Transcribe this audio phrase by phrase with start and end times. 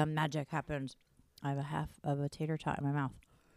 [0.00, 0.96] This is where the magic happens.
[1.42, 3.12] I have a half of a tater tot in my mouth.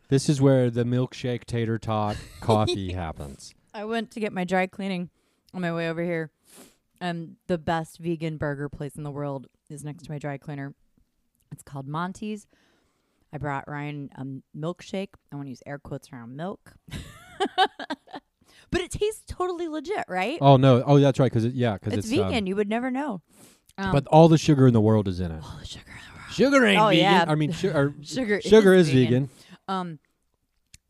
[0.10, 3.54] This is where the milkshake tater tot coffee happens.
[3.74, 5.10] I went to get my dry cleaning
[5.54, 6.32] on my way over here.
[7.02, 10.74] And the best vegan burger place in the world is next to my dry cleaner.
[11.52, 12.48] It's called Monty's.
[13.34, 15.10] I brought Ryan a milkshake.
[15.32, 16.74] I want to use air quotes around milk.
[17.58, 20.38] but it tastes totally legit, right?
[20.40, 20.84] Oh no!
[20.86, 21.32] Oh, that's right.
[21.32, 22.48] Because it, yeah, because it's, it's, um, vegan.
[22.48, 23.22] you would never know.
[23.78, 25.44] Um, but all the sugar in the world is in it.
[25.44, 26.13] all the sugar in the world.
[26.34, 27.04] Sugar ain't Oh, vegan.
[27.04, 27.26] yeah.
[27.28, 29.30] I mean, su- Sugar, sugar is vegan.
[29.68, 30.00] Um,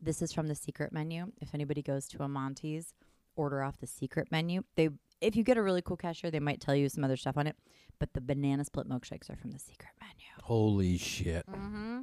[0.00, 1.32] this is from the secret menu.
[1.40, 2.92] If anybody goes to a Monty's,
[3.36, 4.62] order off the secret menu.
[4.76, 4.90] They,
[5.20, 7.46] if you get a really cool cashier, they might tell you some other stuff on
[7.46, 7.56] it.
[7.98, 10.26] But the banana split milkshakes are from the secret menu.
[10.42, 11.46] Holy shit!
[11.46, 12.00] Mm-hmm.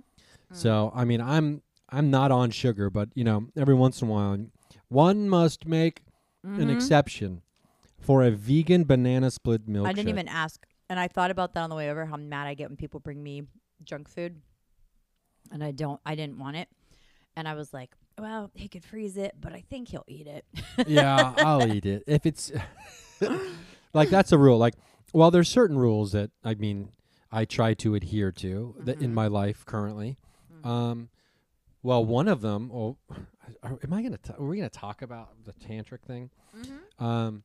[0.54, 4.12] So I mean, I'm I'm not on sugar, but you know, every once in a
[4.12, 4.37] while,
[4.87, 6.02] one must make
[6.43, 6.60] Mm-hmm.
[6.60, 7.41] an exception
[7.99, 9.85] for a vegan banana split milkshake.
[9.85, 12.05] I didn't even ask, and I thought about that on the way over.
[12.05, 13.43] How mad I get when people bring me
[13.85, 14.41] junk food,
[15.49, 16.01] and I don't.
[16.05, 16.67] I didn't want it,
[17.37, 20.43] and I was like, "Well, he could freeze it, but I think he'll eat it."
[20.85, 22.51] yeah, I'll eat it if it's
[23.93, 24.57] like that's a rule.
[24.57, 24.73] Like,
[25.13, 26.91] well, there's certain rules that I mean
[27.31, 30.17] I try to adhere to that in my life currently.
[30.53, 30.67] Mhm.
[30.67, 31.09] Um,
[31.81, 32.69] well, one of them.
[32.69, 32.97] Oh,
[33.63, 34.17] are, am I gonna?
[34.17, 36.31] T- are we gonna talk about the tantric thing?
[36.53, 37.03] mm-hmm.
[37.03, 37.43] Um,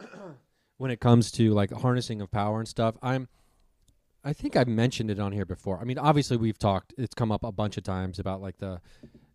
[0.80, 3.28] when it comes to like harnessing of power and stuff, I'm.
[4.24, 5.78] I think I've mentioned it on here before.
[5.78, 6.94] I mean, obviously we've talked.
[6.96, 8.80] It's come up a bunch of times about like the.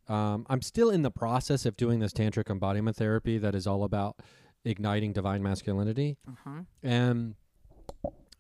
[0.08, 3.84] Um, I'm still in the process of doing this tantric embodiment therapy that is all
[3.84, 4.16] about
[4.64, 6.62] igniting divine masculinity, Uh-huh.
[6.82, 7.36] and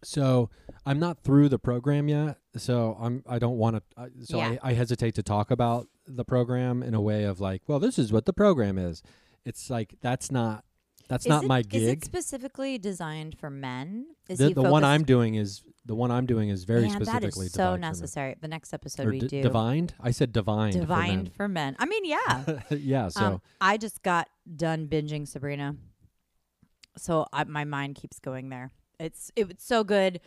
[0.03, 0.50] so
[0.86, 2.38] I'm not through the program yet.
[2.58, 3.23] So I'm.
[3.28, 3.83] I don't want to.
[4.02, 4.58] Uh, so Yeah.
[4.64, 8.00] I, I hesitate to talk about the program in a way of like, well, this
[8.00, 9.03] is what the program is.
[9.45, 10.64] It's like that's not.
[11.08, 11.82] That's Is not it- my gig.
[11.83, 14.08] Is it specifically designed for men?
[14.27, 17.21] Is the the one I'm doing is the one I'm doing is very Man, specifically
[17.21, 17.82] that is so designed for men.
[17.82, 18.36] necessary.
[18.42, 19.93] The next episode Or we d- do divined.
[19.99, 20.73] I said divined.
[20.73, 21.32] for divined men.
[21.32, 21.76] for men.
[21.77, 22.60] I mean, yeah.
[22.71, 23.08] yeah.
[23.10, 25.76] So um, I just got done binging Sabrina,
[26.98, 28.72] so I, my mind keeps going there.
[28.99, 30.22] It's it was so good.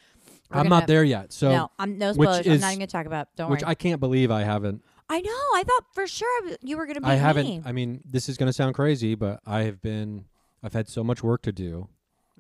[0.51, 1.33] We're I'm gonna- not there yet.
[1.33, 2.47] So no, I'm no spoilers.
[2.47, 3.29] I'm not even gonna talk about.
[3.37, 3.57] Don't worry.
[3.57, 3.71] which worry.
[3.71, 4.85] I can't believe I haven't.
[5.11, 5.31] I know.
[5.31, 7.47] I thought for sure you were gonna be I haven't.
[7.47, 7.63] me.
[7.65, 10.27] I mean, this is going to sound crazy, but I have been.
[10.63, 11.89] I've had so much work to do.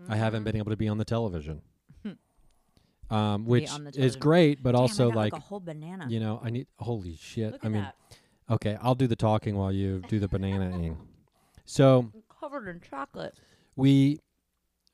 [0.08, 0.44] I haven't Mhm.
[0.46, 1.62] been able to be on the television,
[3.10, 6.06] um, which on the is great, but Damn, also got, like, a whole banana.
[6.08, 6.66] you know, I need.
[6.78, 7.52] Holy shit!
[7.52, 7.96] Look I mean, that.
[8.50, 10.96] okay, I'll do the talking while you do the banana.
[11.64, 13.34] So covered in chocolate.
[13.76, 14.20] we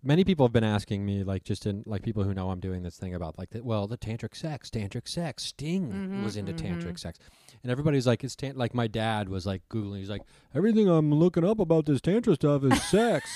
[0.05, 2.83] many people have been asking me like just in like people who know I'm doing
[2.83, 6.53] this thing about like the, well the tantric sex tantric sex Sting Mhm, was into
[6.53, 6.59] mhm.
[6.61, 7.19] tantric sex
[7.63, 10.23] and everybody's like it's tan- like my dad was like googling he's like
[10.55, 13.29] everything I'm looking up about this tantra stuff is sex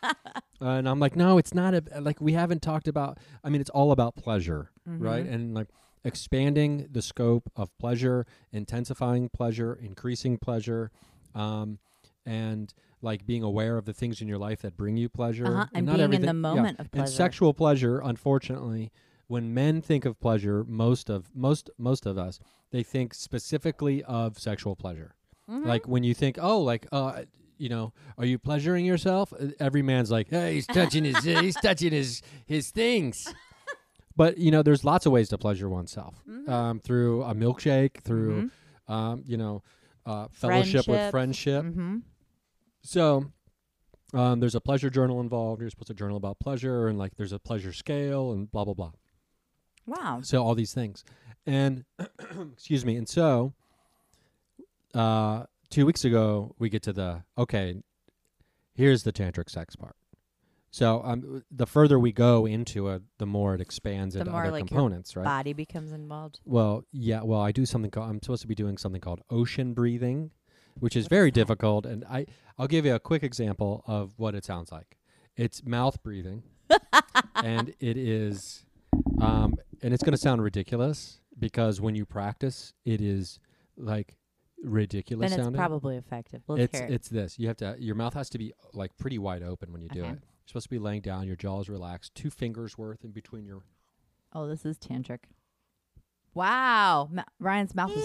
[0.60, 3.70] and I'm like no it's not a like we haven't talked about I mean it's
[3.70, 5.32] all about pleasure right Mhm.
[5.34, 5.68] and like
[6.04, 10.90] expanding the scope of pleasure intensifying pleasure increasing pleasure
[11.34, 11.78] um
[12.24, 12.72] and
[13.02, 15.86] like being aware of the things in your life that bring you pleasure Uh-huh, and
[15.86, 16.32] not being in the yeah.
[16.32, 18.90] moment of and sexual pleasure unfortunately
[19.28, 22.38] when men think of pleasure most of most most of us
[22.70, 25.14] they think specifically of sexual pleasure
[25.50, 25.66] Mhm.
[25.66, 27.22] like when you think oh like uh
[27.58, 31.56] you know are you pleasuring yourself Uh, every man's like hey he's touching his he's
[31.56, 33.32] touching his his things
[34.16, 36.48] but you know there's lots of ways to pleasure oneself Mhm.
[36.48, 38.50] um through a milkshake through
[38.88, 38.92] Mhm.
[38.92, 39.62] um you know
[40.06, 41.64] uh fellowship with Friendship.
[42.86, 43.26] So
[44.14, 45.60] um, there's a pleasure journal involved.
[45.60, 48.74] You're supposed to journal about pleasure, and like there's a pleasure scale, and blah blah
[48.74, 48.92] blah.
[49.86, 50.20] Wow.
[50.22, 51.04] So all these things,
[51.46, 51.84] and
[52.52, 53.54] excuse me, and so
[54.94, 57.82] uh, two weeks ago we get to the okay.
[58.74, 59.96] Here's the tantric sex part.
[60.70, 64.42] So um, the further we go into it, the more it expands The into more,
[64.42, 65.24] other like, components, right?
[65.24, 66.40] Body becomes involved.
[66.44, 67.22] Well, yeah.
[67.22, 67.90] Well, I do something.
[67.90, 70.32] Called, I'm supposed to be doing something called ocean breathing,
[70.80, 71.86] which is very difficult.
[71.86, 72.26] And I,
[72.58, 74.96] I'll give you a quick example of what it sounds like.
[75.36, 76.42] It's mouth breathing,
[77.36, 78.64] and it is,
[79.20, 83.38] um, and it's going to sound ridiculous because when you practice, it is
[83.76, 84.16] like
[84.62, 85.58] ridiculous Then it's sounding.
[85.60, 86.40] probably effective.
[86.48, 86.92] Let's it's hear it.
[86.94, 87.38] it's this.
[87.38, 87.76] You have to.
[87.78, 90.08] Your mouth has to be like pretty wide open when you do Okay.
[90.12, 90.18] it.
[90.22, 91.26] You're supposed to be laying down.
[91.26, 92.14] Your jaw is relaxed.
[92.14, 93.60] Two fingers worth in between your
[94.32, 95.24] Oh, this is tantric.
[96.34, 97.08] Wow.
[97.12, 98.04] Ma- Ryan's mouth is.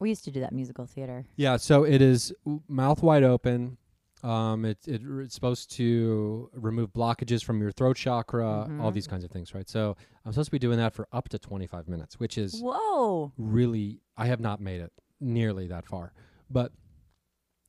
[0.00, 1.26] We used to do that musical theater.
[1.36, 2.32] Yeah, so it is
[2.68, 3.76] mouth wide open.
[4.22, 8.94] Um, it, it it's supposed to remove blockages from your throat chakra, all Mhm.
[8.94, 9.68] these kinds of things, right?
[9.68, 13.32] So I'm supposed to be doing that for up to 25 minutes, which is Whoa.
[13.38, 16.12] really I have not made it nearly that far,
[16.50, 16.72] but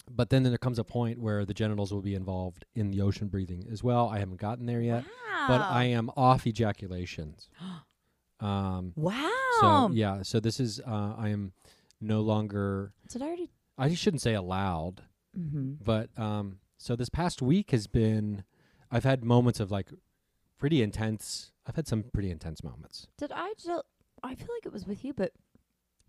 [0.09, 3.27] but then there comes a point where the genitals will be involved in the ocean
[3.29, 4.09] breathing as well.
[4.09, 5.05] I haven't gotten there yet,
[5.47, 7.49] but I am off ejaculations.
[8.41, 9.29] um, Wow.
[9.61, 11.53] so yeah, so this is uh, I am
[12.01, 12.93] no longer.
[13.09, 13.51] Did I already?
[13.77, 15.03] I shouldn't say allowed,
[15.37, 15.73] Mm-hmm.
[15.83, 18.43] but um, so this past week has been.
[18.93, 19.87] I've had moments of like
[20.57, 21.51] pretty intense.
[21.65, 23.07] I've had some pretty intense moments.
[23.17, 23.69] Did I just?
[24.23, 25.31] I feel like it was with you, but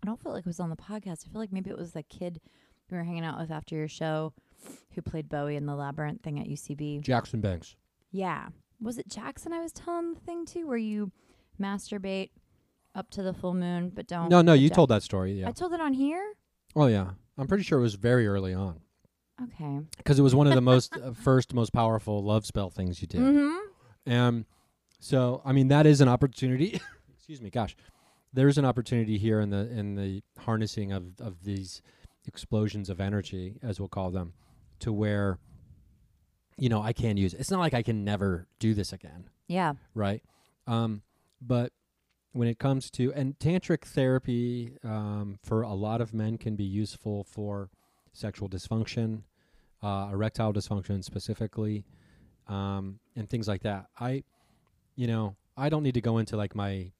[0.03, 1.25] I don't feel like it was on the podcast.
[1.25, 2.41] I feel like maybe it was the kid
[2.91, 4.33] we were hanging out with after your show,
[4.91, 6.99] who played Bowie in the Labyrinth thing at UCB.
[7.01, 7.77] Jackson Banks.
[8.11, 8.49] Yeah,
[8.81, 9.53] was it Jackson?
[9.53, 11.11] I was telling the thing to where you
[11.61, 12.31] masturbate
[12.95, 14.29] up to the full moon, but don't.
[14.29, 15.33] No, no, you told that story.
[15.33, 15.47] Yeah.
[15.49, 16.33] I told it on here.
[16.75, 17.11] oh yeah.
[17.37, 18.79] I'm pretty sure it was very early on
[19.41, 19.79] Okay.
[19.97, 23.07] because it was one of the most uh, first, most powerful love spell things you
[23.07, 23.21] did.
[23.21, 24.11] Mm-hmm.
[24.13, 24.45] Um,
[24.99, 26.79] so I mean that is an opportunity.
[27.15, 27.75] excuse me, gosh,
[28.33, 31.81] there is an opportunity here in the in the harnessing of of these
[32.27, 34.33] explosions of energy, as we'll call them,
[34.79, 35.39] to where
[36.57, 37.33] you know I can use.
[37.33, 37.39] It.
[37.39, 39.73] It's not like I can never do this again, Yeah.
[39.95, 40.21] right?
[40.67, 41.01] Um,
[41.41, 41.73] but
[42.33, 46.63] when it comes to and tantric therapy um, for a lot of men can be
[46.63, 47.69] useful for
[48.11, 49.21] sexual dysfunction,
[49.81, 51.83] uh, erectile dysfunction specifically,
[52.47, 53.85] um, and things like that.
[53.99, 54.23] I,
[54.95, 56.91] you know, I don't need to go into like my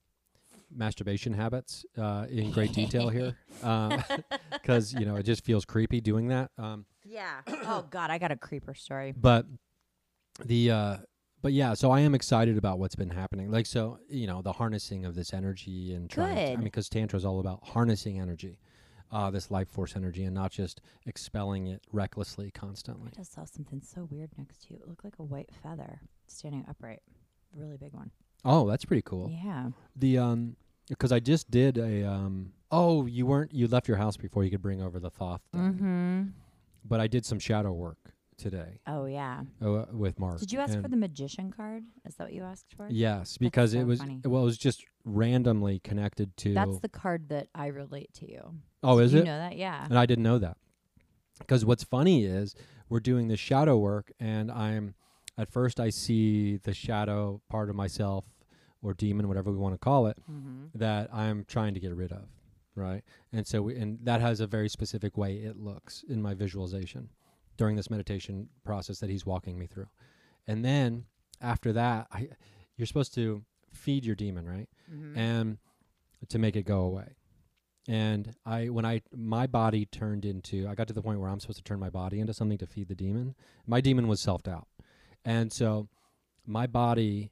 [0.76, 3.36] masturbation habits uh, in great detail here,
[4.62, 6.52] because you know it just feels creepy doing that.
[6.58, 7.42] Um, Yeah.
[7.66, 9.14] oh God, I got a creeper story.
[9.16, 9.46] but
[10.46, 10.98] the uh
[11.44, 14.54] but yeah so i am excited about what's been happening like so you know the
[14.54, 18.20] harnessing of this energy and trying to, i mean because tantra is all about harnessing
[18.20, 18.58] energy
[19.12, 23.46] uh this life force energy and not just expelling it recklessly constantly I just saw
[23.46, 24.80] something so weird next to you.
[24.82, 27.02] It looked like a white feather standing upright.
[27.56, 28.10] Really big one.
[28.44, 29.70] oh that's pretty cool Yeah.
[29.96, 30.56] the um
[30.90, 34.50] because i just did a um oh you weren't you left your house before you
[34.50, 35.62] could bring over the thoth thing.
[35.74, 36.22] Mm-hmm.
[36.84, 38.13] but i did some shadow work
[38.44, 39.42] today Oh yeah.
[39.66, 41.84] uh, with mark Did you ask for the magician card?
[42.06, 42.88] Is that what you asked for?
[42.90, 44.20] yes because it was funny.
[44.26, 48.56] well it was just randomly connected to That's the card that I relate to you.
[48.84, 49.58] oh is you it know that?
[49.58, 49.86] Yeah.
[49.90, 50.58] and I didn't know that.
[51.40, 52.56] Because what's funny is
[52.90, 54.94] we're doing the shadow work, and I'm
[55.38, 58.24] at first I see the shadow part of myself
[58.84, 60.78] or demon, whatever we want to call it, Mm-hmm.
[60.78, 62.26] that I'm trying to get rid of,
[62.76, 63.02] right?
[63.32, 67.10] And so, we, and that has a very specific way it looks in my visualization
[67.58, 69.88] during this meditation process that he's walking me through.
[70.48, 71.06] And then
[71.42, 72.30] after that, I,
[72.78, 74.70] you're supposed to feed your demon, right?
[74.92, 75.18] Mm-hmm.
[75.18, 75.58] and
[76.30, 77.16] to make it go away.
[77.88, 81.40] And I, when I, my body turned into, I got to the point where I'm
[81.40, 83.36] supposed to turn my body into something to feed the demon.
[83.68, 84.68] My demon was self doubt,
[85.26, 85.90] and so
[86.46, 87.32] my body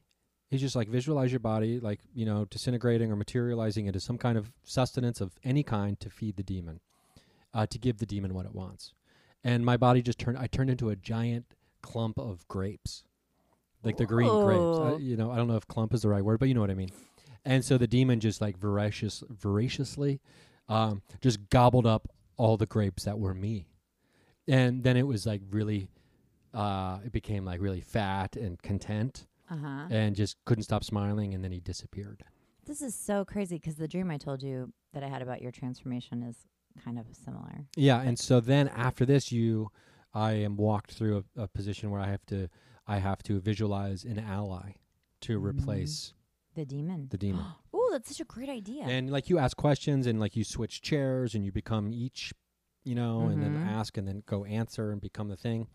[0.50, 4.36] is just like visualize your body, like you know, disintegrating or materializing into some kind
[4.36, 6.80] of sustenance of any kind to feed the demon,
[7.54, 8.92] uh, to give the demon what it wants.
[9.44, 10.38] And my body just turned.
[10.38, 11.46] I turned into a giant
[11.82, 13.04] clump of grapes,
[13.82, 14.78] like the green grapes.
[14.80, 16.60] I, you know, I don't know if clump is the right word, but you know
[16.60, 16.90] what I mean.
[17.44, 20.20] And so the demon just like voracious, voraciously,
[20.68, 23.66] um, just gobbled up all the grapes that were me.
[24.46, 25.88] And then it was like really,
[26.54, 29.86] uh, it became like really fat and content, Uh huh.
[29.90, 31.34] and just couldn't stop smiling.
[31.34, 32.22] And then he disappeared.
[32.64, 35.50] This is so crazy because the dream I told you that I had about your
[35.50, 36.36] transformation is
[36.84, 37.66] kind of similar.
[37.76, 39.70] Yeah, and so then after this, you,
[40.14, 42.48] I am walked through a, a position where I have to,
[42.86, 44.72] I have to visualize an ally
[45.22, 45.44] to Mm.
[45.44, 46.14] replace
[46.54, 47.08] The demon.
[47.10, 47.44] the demon.
[47.74, 48.84] Oh, that's such a great idea.
[48.84, 52.32] And like you ask questions and like you switch chairs and you become each,
[52.84, 53.66] you know, and then Mhm.
[53.66, 55.66] ask and then go answer and become the thing.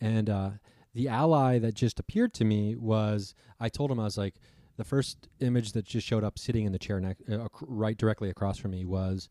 [0.00, 0.50] And uh,
[0.92, 4.34] the ally that just appeared to me was I told him I was like
[4.76, 7.96] the first image that just showed up sitting in the chair next, uh, ac- right
[7.96, 9.28] directly across from me was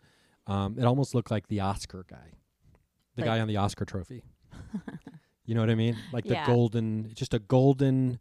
[0.48, 2.32] um, it almost looked like the Oscar guy,
[3.16, 4.24] the Like- guy on the Oscar trophy.
[5.46, 5.98] you know what I mean?
[6.12, 6.46] Like Yeah.
[6.46, 8.20] the golden, just a golden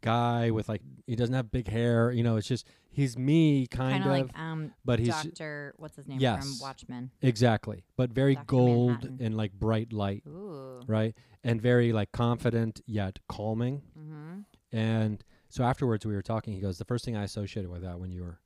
[0.00, 2.10] guy with like he doesn't have big hair.
[2.12, 5.74] You know, it's just he's me kind kind of, of like um but he's Doctor
[5.76, 6.44] what's his name Yes.
[6.44, 7.10] from Watchmen.
[7.22, 8.46] exactly, but very Dr.
[8.46, 9.18] gold Manhattan.
[9.20, 10.80] and like bright light, Ooh.
[10.86, 11.16] right?
[11.44, 13.82] And very like confident yet calming.
[13.98, 14.40] Mm-hmm.
[14.76, 16.52] And so afterwards we were talking.
[16.54, 18.38] He goes, the first thing I associated with that when you were,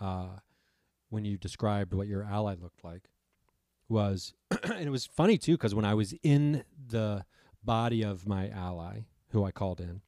[0.00, 0.38] uh,
[1.10, 3.10] when you described what your ally looked like,
[3.88, 7.24] was, and it was funny too because when I was in the
[7.62, 9.00] body of my ally,
[9.30, 10.00] who I called in,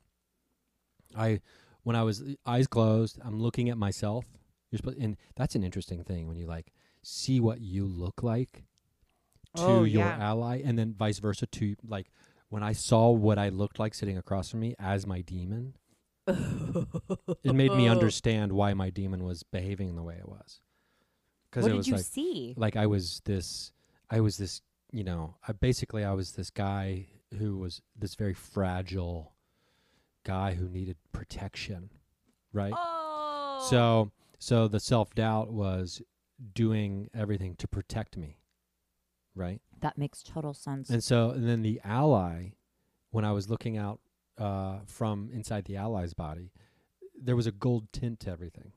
[1.17, 1.41] I,
[1.83, 4.25] when I was uh, eyes closed, I'm looking at myself.
[4.71, 8.65] You're supposed, and that's an interesting thing when you like see what you look like
[9.57, 10.17] to Oh, your yeah.
[10.19, 12.11] ally, and then vice versa to like
[12.49, 15.75] when I saw what I looked like sitting across from me as my demon,
[16.27, 17.93] it made me oh.
[17.93, 20.61] understand why my demon was behaving the way it was.
[21.53, 22.55] Because What it did was you like, see?
[22.57, 23.73] like I was this,
[24.11, 27.07] I was this you know, I basically I was this guy
[27.39, 29.33] who was this very fragile
[30.25, 31.91] guy who needed protection,
[32.53, 32.73] right?
[32.77, 33.67] Oh.
[33.71, 36.03] So so the self doubt was
[36.55, 38.39] doing everything to protect me,
[39.35, 39.61] right?
[39.83, 40.89] that makes total sense.
[40.89, 42.53] And so and then the ally,
[43.11, 44.01] when I was looking out
[44.39, 46.53] uh, from inside the ally's body,
[47.21, 48.73] there was a gold tint to everything.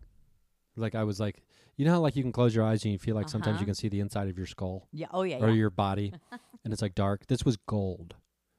[0.78, 1.42] Like I was like,
[1.78, 3.60] you know how like you can close your eyes and you feel like sometimes you
[3.60, 3.66] Uh-huh.
[3.66, 5.08] can see the inside of your skull yeah.
[5.12, 5.38] Oh yeah.
[5.40, 5.54] or yeah.
[5.56, 6.14] your body,
[6.64, 7.28] and it's like dark.
[7.28, 8.16] This was gold.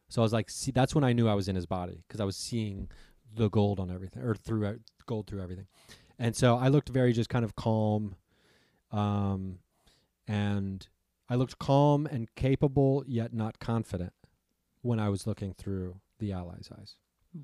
[0.08, 2.20] So I was like, see, that's when I knew I was in his body because
[2.20, 2.88] I was seeing
[3.34, 5.66] the gold on everything or through e- gold through everything.
[6.18, 8.14] And so I looked very just kind of calm,
[8.92, 9.58] um,
[10.28, 10.86] and
[11.28, 14.12] I looked calm and capable yet not confident
[14.82, 16.94] when I was looking through the ally's eyes.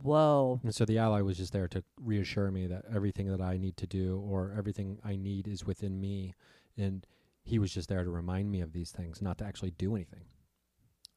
[0.00, 0.61] Whoa.
[0.62, 3.76] And so the ally was just there to reassure me that everything that I need
[3.78, 6.34] to do or everything I need is within me.
[6.76, 7.06] And
[7.44, 10.25] he was just there to remind me of these things, not to actually do anything.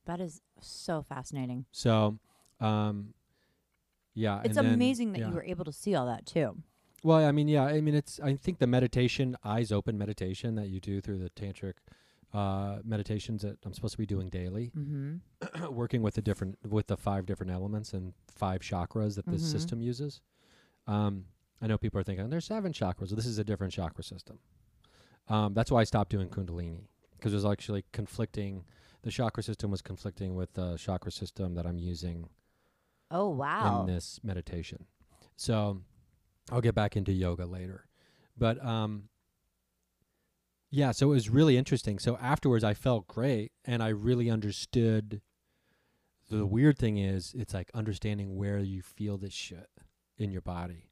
[0.05, 1.65] That is so fascinating.
[1.71, 2.19] So,
[2.59, 3.13] um,
[4.13, 4.41] yeah.
[4.43, 5.29] It's and then- amazing that yeah.
[5.29, 6.57] you were able to see all that too.
[7.03, 7.63] Well, I mean, yeah.
[7.63, 8.19] I mean, it's.
[8.19, 11.73] I think the meditation, eyes open meditation that you do through the tantric
[12.35, 15.65] uh, meditations that I'm supposed to be doing daily, Mm-hmm.
[15.81, 19.51] working with the different with the five different elements and five chakras that this Mhm.
[19.51, 20.21] system uses.
[20.87, 21.25] Um,
[21.61, 23.09] I know people are thinking there's seven chakras.
[23.09, 24.39] This is a different chakra system.
[25.27, 26.81] Um, that's why I stopped doing Kundalini
[27.17, 28.65] because it was actually conflicting.
[29.03, 32.29] The chakra system was conflicting with the chakra system that I'm using
[33.11, 33.81] Oh wow.
[33.81, 34.85] in this meditation.
[35.37, 35.81] So
[36.51, 37.85] I'll get back into yoga later.
[38.37, 39.09] But um
[40.75, 41.99] yeah, so it was really interesting.
[41.99, 45.21] So afterwards I felt great and I really understood
[46.29, 49.69] the weird thing is it's like understanding where you feel this shit
[50.17, 50.89] in your body.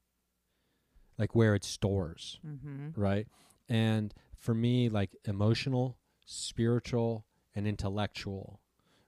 [1.18, 3.00] Like where it stores mm-hmm.
[3.00, 3.28] right?
[3.68, 8.62] And for me, like emotional, spiritual, and intellectual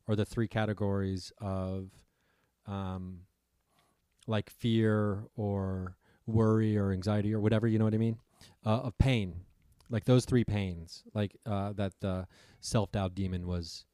[0.10, 1.90] are the three categories of
[2.68, 3.22] um,
[4.28, 5.96] like fear or
[6.28, 8.18] worry or anxiety or whatever, you know what I mean?
[8.66, 9.46] Uh, of pain.
[9.96, 12.28] Like those three pains, like uh, that the
[12.60, 13.86] self doubt demon was,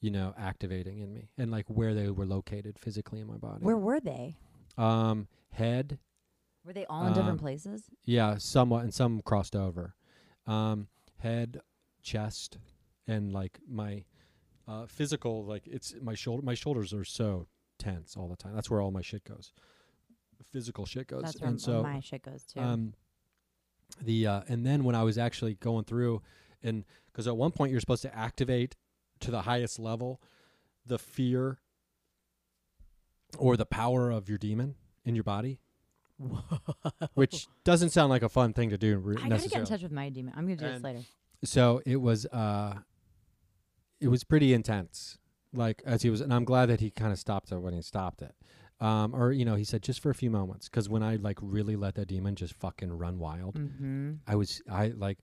[0.00, 3.62] you know, activating in me and like where they were located physically in my body.
[3.64, 4.36] Where were they?
[4.76, 6.00] Um, head,
[6.64, 7.84] Were they all in different Um, places?
[8.04, 9.94] yeah, somewhat, and some crossed over.
[10.44, 11.60] Um, head,
[12.02, 12.58] chest,
[13.06, 14.04] and like my
[14.66, 16.42] uh, physical, like it's my shoulder.
[16.44, 17.46] My shoulders are so
[17.78, 18.54] tense all the time.
[18.56, 19.52] That's where all my shit goes.
[20.50, 22.58] Physical shit goes, That's where and so my shit goes too.
[22.60, 22.94] um,
[24.00, 26.22] the uh, and then when I was actually going through,
[26.62, 28.76] and because at one point you're supposed to activate
[29.20, 30.20] to the highest level
[30.86, 31.58] the fear
[33.38, 34.74] or the power of your demon
[35.04, 35.60] in your body,
[37.14, 38.98] which doesn't sound like a fun thing to do.
[38.98, 40.32] Re- I gotta get in touch with my demon.
[40.36, 41.00] I'm gonna do this later.
[41.44, 42.78] So it was, uh,
[44.00, 45.18] it was pretty intense.
[45.52, 47.82] Like as he was, and I'm glad that he kind of stopped it when he
[47.82, 48.34] stopped it.
[48.80, 51.38] Um, or you know, he said just for a few moments, because when I like
[51.40, 54.14] really let that demon just fucking run wild, Mm-hmm.
[54.26, 55.18] I was I like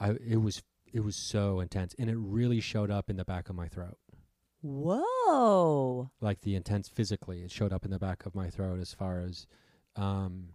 [0.00, 0.62] I it was
[0.92, 3.98] it was so intense and it really showed up in the back of my throat.
[4.86, 6.10] Whoa.
[6.20, 9.20] Like the intense physically, it showed up in the back of my throat as far
[9.20, 9.46] as
[9.96, 10.50] um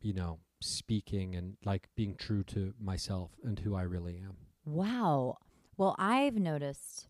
[0.00, 4.36] you know, speaking and like being true to myself and who I really am.
[4.64, 5.38] Wow.
[5.76, 7.08] Well, I've noticed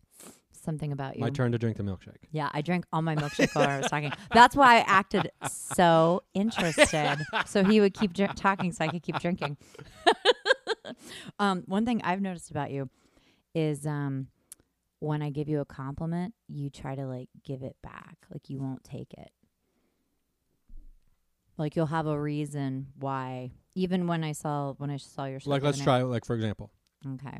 [0.63, 1.21] something about you.
[1.21, 2.17] My turn to drink the milkshake.
[2.31, 4.11] Yeah, I drank all my milkshake while I was talking.
[4.31, 7.25] That's why I acted so interested.
[7.45, 9.57] So he would keep dr- talking so I could keep drinking.
[11.39, 12.89] um, one thing I've noticed about you
[13.53, 14.27] is um,
[14.99, 18.17] when I give you a compliment, you try to like give it back.
[18.31, 19.31] Like you won't take it.
[21.57, 23.51] Like you'll have a reason why.
[23.75, 26.71] Even when I saw when I saw your Like let's try like for example.
[27.05, 27.37] Okay,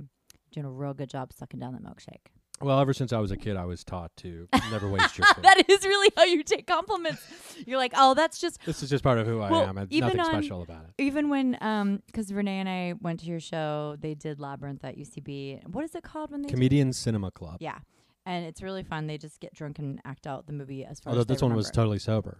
[0.51, 2.31] doing a real good job sucking down that milkshake.
[2.61, 5.43] Well, ever since I was a kid I was taught to never waste your food.
[5.43, 7.21] that is really how you take compliments.
[7.65, 9.87] You're like, oh, that's just this is just part of who I am.
[9.89, 10.91] even Nothing on- special about it.
[11.01, 14.97] even when um because Renee and I went to your show, they did Labyrinth at
[14.97, 15.67] UCB.
[15.67, 17.57] What is it called when they Comedian Cinema Club.
[17.59, 17.79] Yeah,
[18.25, 19.07] and it's really fun.
[19.07, 21.55] They just get drunk and act out the movie as far Although as this one
[21.55, 22.37] was totally sober.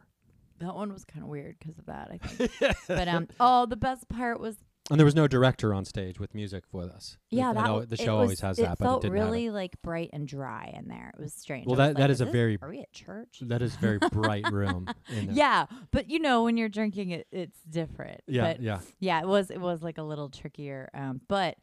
[0.60, 2.12] that one was kind of weird because of that.
[2.14, 2.52] I think.
[2.88, 4.56] but um, oh, the best part was
[4.92, 7.18] And there was no director on stage with music with us.
[7.30, 9.16] yeah, I that know the show was- always has it that, but it felt didn't
[9.18, 9.32] have it.
[9.32, 11.14] really like bright and dry in there.
[11.18, 11.66] It was strange.
[11.68, 13.38] Well, I was that- that like, is a this- very- Are we at church?
[13.44, 14.90] That is a very bright room.
[15.08, 15.36] in there.
[15.36, 18.22] Yeah, but you know when you're drinking it, it's different.
[18.28, 18.80] Yeah, But yeah.
[19.00, 21.56] yeah it was it was like a little trickier um but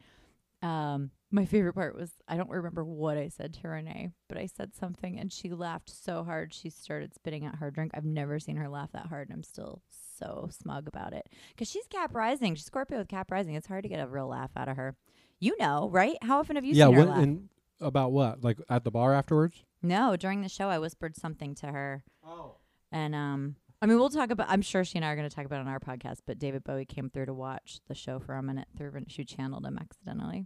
[0.62, 4.44] um my favorite part was i don't remember what i said to renee but i
[4.46, 8.38] said something and she laughed so hard she started spitting out her drink i've never
[8.38, 9.80] seen her laugh that hard and i'm still
[10.20, 13.82] so smug about it because she's cap rising she's scorpio with cap rising it's hard
[13.82, 14.94] to get a real laugh out of her
[15.40, 17.48] you know right how often have you yeah, seen her when, laugh and
[17.80, 18.44] About what?
[18.44, 19.64] Like at the bar afterwards?
[19.82, 22.56] No, during the show, I whispered something to her, Oh.
[22.92, 24.48] and um, I mean, we'll talk about.
[24.50, 26.18] I'm sure she and I are going to talk about it on our podcast.
[26.26, 29.24] But David Bowie came through to watch the show for a minute through, and she
[29.24, 30.44] channeled him accidentally.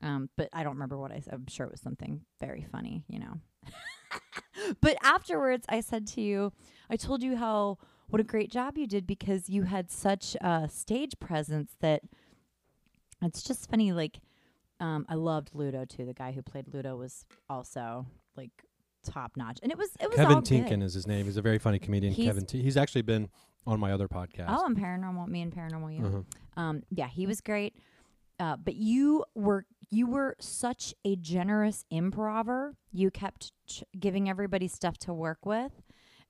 [0.00, 1.34] Um, but I don't remember what I said.
[1.34, 3.40] I'm sure it was something very funny, you know.
[4.80, 6.52] but afterwards, I said to you,
[6.88, 7.78] I told you how
[8.10, 12.02] what a great job you did because you had such a stage presence that
[13.22, 13.92] it's just funny.
[13.92, 14.20] Like,
[14.80, 16.04] um, I loved Ludo too.
[16.06, 18.50] The guy who played Ludo was also like
[19.04, 20.48] top notch, and it was it was Kevin all good.
[20.48, 21.26] Tinkin is his name.
[21.26, 22.12] He's a very funny comedian.
[22.12, 22.62] He's- Kevin T.
[22.62, 23.28] He's actually been
[23.66, 24.46] on my other podcast.
[24.48, 26.22] Oh, and paranormal, me and paranormal yeah, Uh-huh.
[26.62, 27.74] Um, yeah, he was great.
[28.40, 32.76] Uh, but you were you were such a generous improver.
[32.92, 35.72] You kept ch- giving everybody stuff to work with,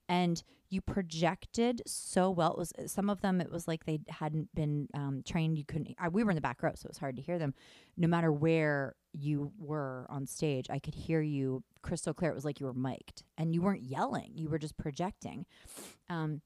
[0.09, 2.51] and you projected so well.
[2.51, 3.39] It was some of them.
[3.39, 5.57] It was like they hadn't been um, trained.
[5.57, 5.95] You couldn't.
[5.99, 7.53] I, we were in the back row, so it was hard to hear them.
[7.95, 12.31] No matter where you were on stage, I could hear you crystal clear.
[12.31, 14.31] It was like you were mic'd, and you weren't yelling.
[14.35, 15.45] You were just projecting.
[16.09, 16.41] Um,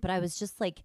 [0.00, 0.84] but I was just like,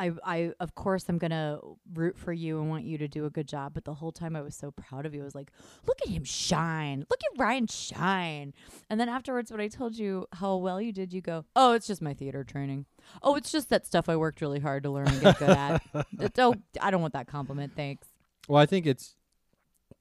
[0.00, 1.58] I, I, of course, I'm gonna
[1.92, 3.74] root for you and want you to do a good job.
[3.74, 5.20] But the whole time, I was so proud of you.
[5.20, 5.52] I was like,
[5.86, 7.04] look at him shine.
[7.10, 8.54] Look at Ryan shine.
[8.88, 11.86] And then afterwards, when I told you how well you did, you go, oh, it's
[11.86, 12.86] just my theater training.
[13.22, 15.82] Oh, it's just that stuff I worked really hard to learn and get good at.
[15.94, 17.72] It's- oh, I don't want that compliment.
[17.76, 18.08] Thanks.
[18.48, 19.14] Well, I think it's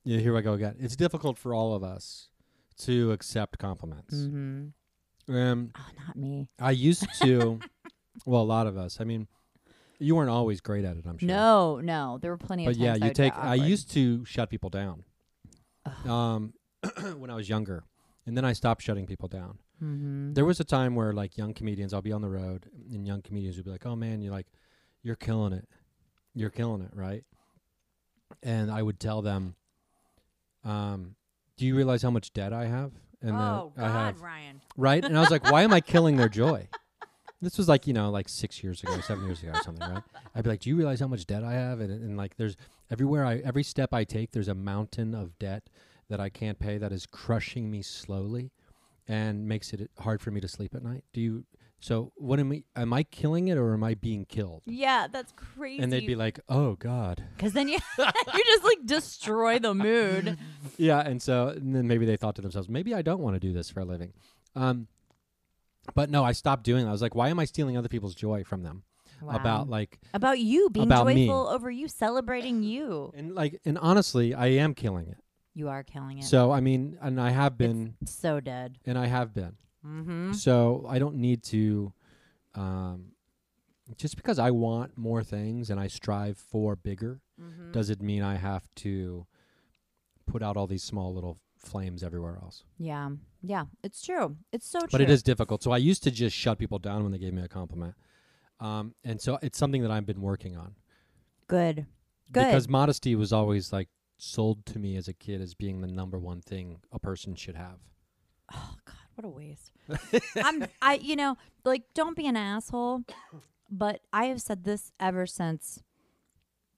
[0.05, 0.19] yeah.
[0.19, 0.75] Here I go again.
[0.79, 2.29] It's difficult for all of us
[2.79, 4.15] to accept compliments.
[4.15, 5.35] Mm-hmm.
[5.35, 6.47] Um, Oh, not me.
[6.59, 7.59] I used to.
[8.25, 8.99] well, a lot of us.
[9.01, 9.27] I mean,
[9.99, 11.05] you weren't always great at it.
[11.05, 11.27] I'm sure.
[11.27, 12.17] No, no.
[12.21, 12.69] There were plenty of.
[12.69, 13.37] but of yeah, times I you take.
[13.37, 15.03] I used to shut people down.
[16.05, 16.53] Um,
[17.17, 17.83] when I was younger,
[18.25, 19.59] and then I stopped shutting people down.
[19.83, 20.35] Mhm.
[20.35, 23.21] There was a time where like young comedians, I'll be on the road, and young
[23.21, 24.47] comedians would be like, "Oh man, you're like,
[25.03, 25.67] you're killing it,
[26.33, 27.23] you're killing it, right?"
[28.43, 29.55] And I would tell them,
[30.63, 31.15] um,
[31.57, 34.61] "Do you realize how much debt I have?" And oh that I have God, Ryan.
[34.77, 35.03] right?
[35.03, 36.67] And I was like, "Why am I killing their joy?"
[37.41, 40.03] This was like you know like six years ago, seven years ago, or something, right?
[40.35, 42.57] I'd be like, "Do you realize how much debt I have?" And, and like, there's
[42.91, 45.69] everywhere I every step I take, there's a mountain of debt
[46.09, 48.51] that I can't pay that is crushing me slowly,
[49.07, 51.03] and makes it hard for me to sleep at night.
[51.13, 51.45] Do you?
[51.81, 52.63] So what am I?
[52.75, 54.63] Am I killing it or am I being killed?
[54.65, 55.81] Yeah, that's crazy.
[55.81, 60.37] And they'd be like, "Oh God." Because then you you just like destroy the mood.
[60.77, 63.39] yeah, and so and then maybe they thought to themselves, maybe I don't want to
[63.39, 64.11] do this for a living.
[64.55, 64.87] Um,
[65.95, 66.83] but no, I stopped doing.
[66.83, 66.89] That.
[66.89, 68.83] I was like, why am I stealing other people's joy from them?
[69.27, 71.25] About like about you being about me.
[71.27, 73.11] joyful over you celebrating you.
[73.15, 75.17] and like and honestly, I am killing it.
[75.53, 76.23] You are killing it.
[76.23, 78.77] So I mean, and I have been, so dead.
[78.85, 79.57] and I have been.
[79.85, 80.31] Mm-hmm.
[80.33, 81.91] So I don't need to.
[82.55, 83.11] Um,
[83.97, 87.71] just because I want more things and I strive for bigger, Mm-hmm.
[87.71, 89.25] does it mean I have to
[90.27, 92.63] put out all these small little flames everywhere else?
[92.77, 93.09] Yeah,
[93.41, 94.37] yeah, it's true.
[94.51, 94.89] It's so true.
[94.91, 95.63] but it is difficult.
[95.63, 97.95] So I used to just shut people down when they gave me a compliment,
[98.59, 100.75] um, and so it's something that I've been working on
[101.47, 101.85] good.
[102.31, 102.45] Good.
[102.45, 106.19] because modesty was always like sold to me as a kid as being the number
[106.19, 107.79] one thing a person should have.
[108.53, 109.71] Oh God, what a waste.
[110.43, 113.03] I'm I you know, like don't be an asshole,
[113.69, 115.81] but I have said this ever since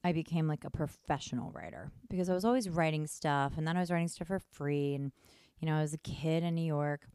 [0.04, 3.80] I became like a professional writer because I was always writing stuff and then I
[3.80, 5.12] was writing stuff for free and
[5.60, 7.06] you know, I was a kid in New York.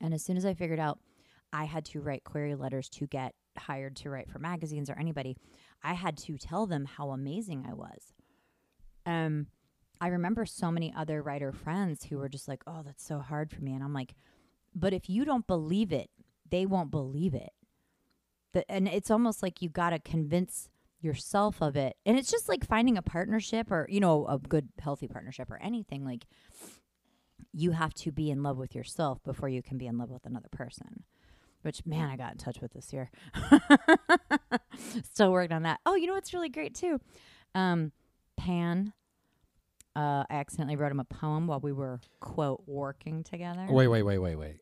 [0.00, 0.98] And as soon as I figured out
[1.52, 5.36] I had to write query letters to get hired to write for magazines or anybody,
[5.82, 8.14] I had to tell them how amazing I was.
[9.04, 9.48] Um
[10.00, 13.50] I remember so many other writer friends who were just like, "Oh, that's so hard
[13.50, 14.14] for me." And I'm like,
[14.72, 16.08] "But if you don't believe it,
[16.48, 17.52] they won't believe it."
[18.52, 20.68] The, and it's almost like you got to convince
[21.00, 21.96] yourself of it.
[22.04, 25.58] And it's just like finding a partnership or, you know, a good healthy partnership or
[25.62, 26.26] anything like
[27.52, 30.26] you have to be in love with yourself before you can be in love with
[30.26, 31.04] another person.
[31.62, 33.10] Which man, I got in touch with this year.
[35.04, 35.80] Still working on that.
[35.84, 37.00] Oh, you know what's really great too?
[37.54, 37.92] Um,
[38.36, 38.92] Pan.
[39.96, 43.66] Uh, I accidentally wrote him a poem while we were quote working together.
[43.68, 44.60] Wait, wait, wait, wait, wait.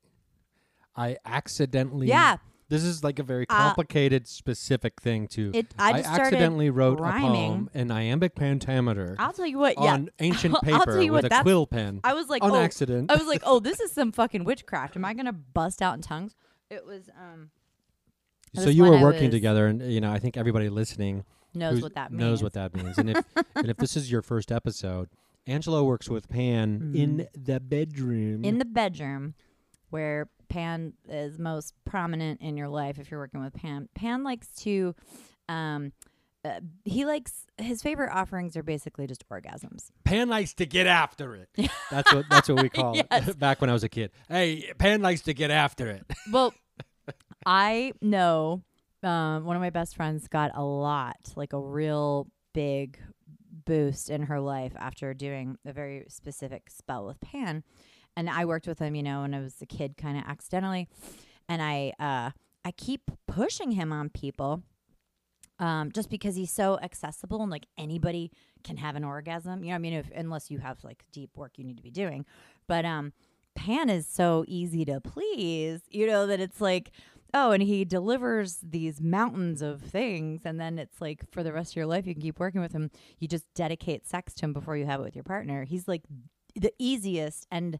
[0.97, 2.07] I accidentally.
[2.07, 2.39] Yeah,
[2.69, 5.53] This is like a very Uh, complicated, specific thing to.
[5.55, 5.73] it.
[5.79, 9.75] I just started accidentally wrote a poem in iambic pentameter I'll tell you what.
[9.79, 12.43] Yeah, on ancient I'll paper tell you with what, a quill pen I was like,
[12.43, 13.11] on oh, accident.
[13.11, 14.97] I was like, oh, this is some fucking witchcraft.
[14.97, 16.35] Am I gonna bust out in tongues?
[16.69, 17.51] It was um
[18.55, 21.25] so you were I working together, and you know, I think everybody listening
[21.55, 22.21] knows what that means.
[22.21, 22.99] knows what that means.
[22.99, 23.25] And if
[23.55, 25.09] and if this is your first episode,
[25.47, 28.45] Angelo works with Pan in the bedroom.
[28.45, 29.35] In the bedroom
[29.91, 33.89] where Pan is most prominent in your life if you're working with Pan.
[33.95, 34.95] Pan likes to
[35.49, 35.93] um
[36.45, 39.91] uh, he likes his favorite offerings are basically just orgasms.
[40.05, 41.49] Pan likes to get after it.
[41.91, 43.29] That's what that's what we call Yes.
[43.29, 44.11] it back when I was a kid.
[44.29, 46.05] Hey, Pan likes to get after it.
[46.33, 46.55] well,
[47.45, 48.63] I know
[49.03, 52.99] um, one of my best friends got a lot, like a real big
[53.65, 57.65] boost in her life after doing a very specific spell with Pan.
[58.17, 60.89] And I worked with him, you know, when I was a kid, kind of accidentally.
[61.49, 62.31] And I, uh,
[62.65, 64.63] I keep pushing him on people,
[65.59, 68.33] um, just because he's so accessible and like anybody
[68.65, 69.63] can have an orgasm.
[69.63, 71.91] You know, I mean, if unless you have like deep work you need to be
[71.91, 72.25] doing,
[72.67, 73.13] but um,
[73.55, 76.91] Pan is so easy to please, you know, that it's like,
[77.35, 80.43] oh, and he delivers these mountains of things.
[80.45, 82.73] And then it's like for the rest of your life, you can keep working with
[82.73, 82.91] him.
[83.19, 85.65] You just dedicate sex to him before you have it with your partner.
[85.65, 86.03] He's like
[86.57, 87.79] the easiest and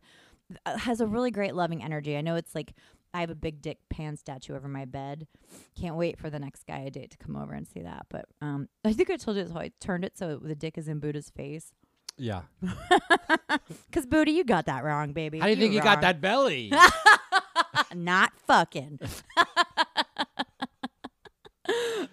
[0.65, 2.17] uh, has a really great loving energy.
[2.17, 2.75] I know it's like,
[3.15, 5.27] I have a big dick pan statue over my bed.
[5.79, 8.07] Can't wait for the next guy I date to come over and see that.
[8.11, 10.87] But um, I think I told you how I turned it so the dick is
[10.87, 11.73] in Buddha's face.
[12.19, 12.43] Yeah.
[13.93, 15.39] Cause Buddha, you got that wrong, baby.
[15.39, 16.73] How do you think you got that belly?
[17.95, 19.01] Not fucking.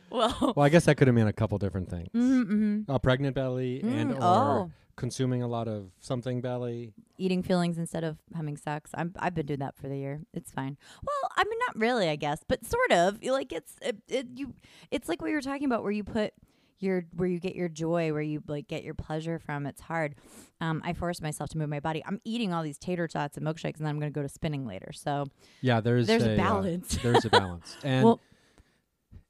[0.09, 2.09] well, well, I guess that could have meant a couple different things.
[2.13, 2.91] mm-hmm.
[2.91, 4.71] A pregnant belly and Mm, or oh.
[4.95, 6.93] Consuming a lot of something belly.
[7.17, 8.91] eating feelings instead of having sex.
[8.93, 10.21] I'm I've been doing that for the year.
[10.33, 10.77] It's fine.
[11.03, 13.23] Well, I mean, not really, I guess, but sort of.
[13.23, 14.53] Like it's it, it you.
[14.91, 16.33] It's like what you were talking about, where you put
[16.79, 19.65] your where you get your joy, where you like get your pleasure from.
[19.65, 20.15] It's hard.
[20.61, 22.03] Um, I force myself to move my body.
[22.05, 24.29] I'm eating all these tater tots and milkshakes, and then I'm going to go to
[24.29, 24.91] spinning later.
[24.93, 25.25] So
[25.61, 26.97] Yeah, there's there's a, a, uh, balance.
[27.03, 27.77] there's a balance.
[27.83, 28.21] And well,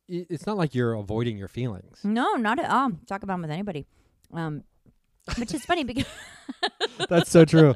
[0.08, 2.00] it's not like you're avoiding your feelings.
[2.04, 2.92] no, not at all.
[3.08, 3.86] Talk about 'em with anybody.
[4.34, 4.64] Um,
[5.38, 6.06] which is funny because
[7.10, 7.76] That's so true.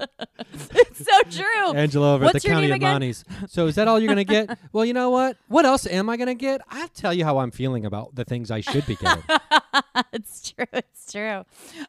[0.50, 1.74] it's so true.
[1.74, 2.94] Angela over What's at the County of again?
[2.94, 3.26] Monty's.
[3.48, 4.58] So is that all you're going to get?
[4.74, 5.38] well, you know what?
[5.48, 6.62] What else am I going to get?
[6.70, 9.24] I'll tell you how I'm feeling about the things I should be getting.
[10.14, 10.66] it's true.
[10.74, 11.44] It's true.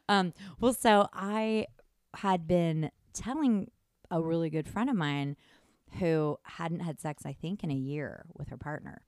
[0.09, 1.67] Um, well, so I
[2.17, 3.71] had been telling
[4.11, 5.37] a really good friend of mine
[5.99, 9.03] who hadn't had sex, I think, in a year with her partner.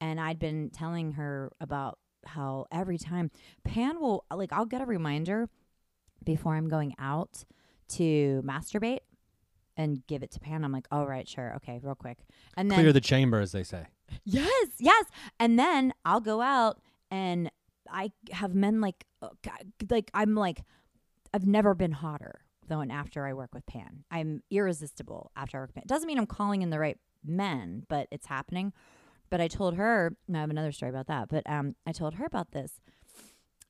[0.00, 3.30] And I'd been telling her about how every time
[3.64, 5.48] Pan will, like, I'll get a reminder
[6.24, 7.44] before I'm going out
[7.90, 9.00] to masturbate
[9.76, 10.64] and give it to Pan.
[10.64, 11.54] I'm like, all right, sure.
[11.56, 12.18] Okay, real quick.
[12.56, 13.86] And then Clear the chamber, as they say.
[14.24, 15.06] Yes, yes.
[15.38, 16.80] And then I'll go out
[17.10, 17.50] and
[17.90, 19.28] I have men like uh,
[19.88, 20.62] like I'm like
[21.32, 24.04] I've never been hotter than after I work with Pan.
[24.10, 25.84] I'm irresistible after I work with Pan.
[25.86, 28.72] Doesn't mean I'm calling in the right men, but it's happening.
[29.28, 32.14] But I told her, and I have another story about that, but um I told
[32.14, 32.80] her about this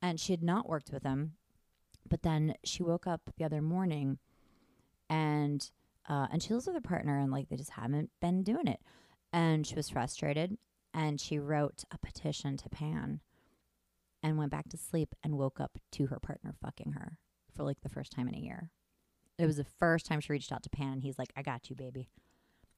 [0.03, 1.33] and she had not worked with him.
[2.09, 4.19] But then she woke up the other morning
[5.09, 5.71] and
[6.09, 8.81] uh and she lives with her partner and like they just haven't been doing it
[9.33, 10.57] and she was frustrated
[10.95, 13.21] and she wrote a petition to Pan
[14.23, 17.19] and went back to sleep and woke up to her partner fucking her
[17.55, 18.71] for like the first time in a year.
[19.39, 21.71] It was the first time she reached out to Pan and he's like, I got
[21.71, 22.09] you, baby.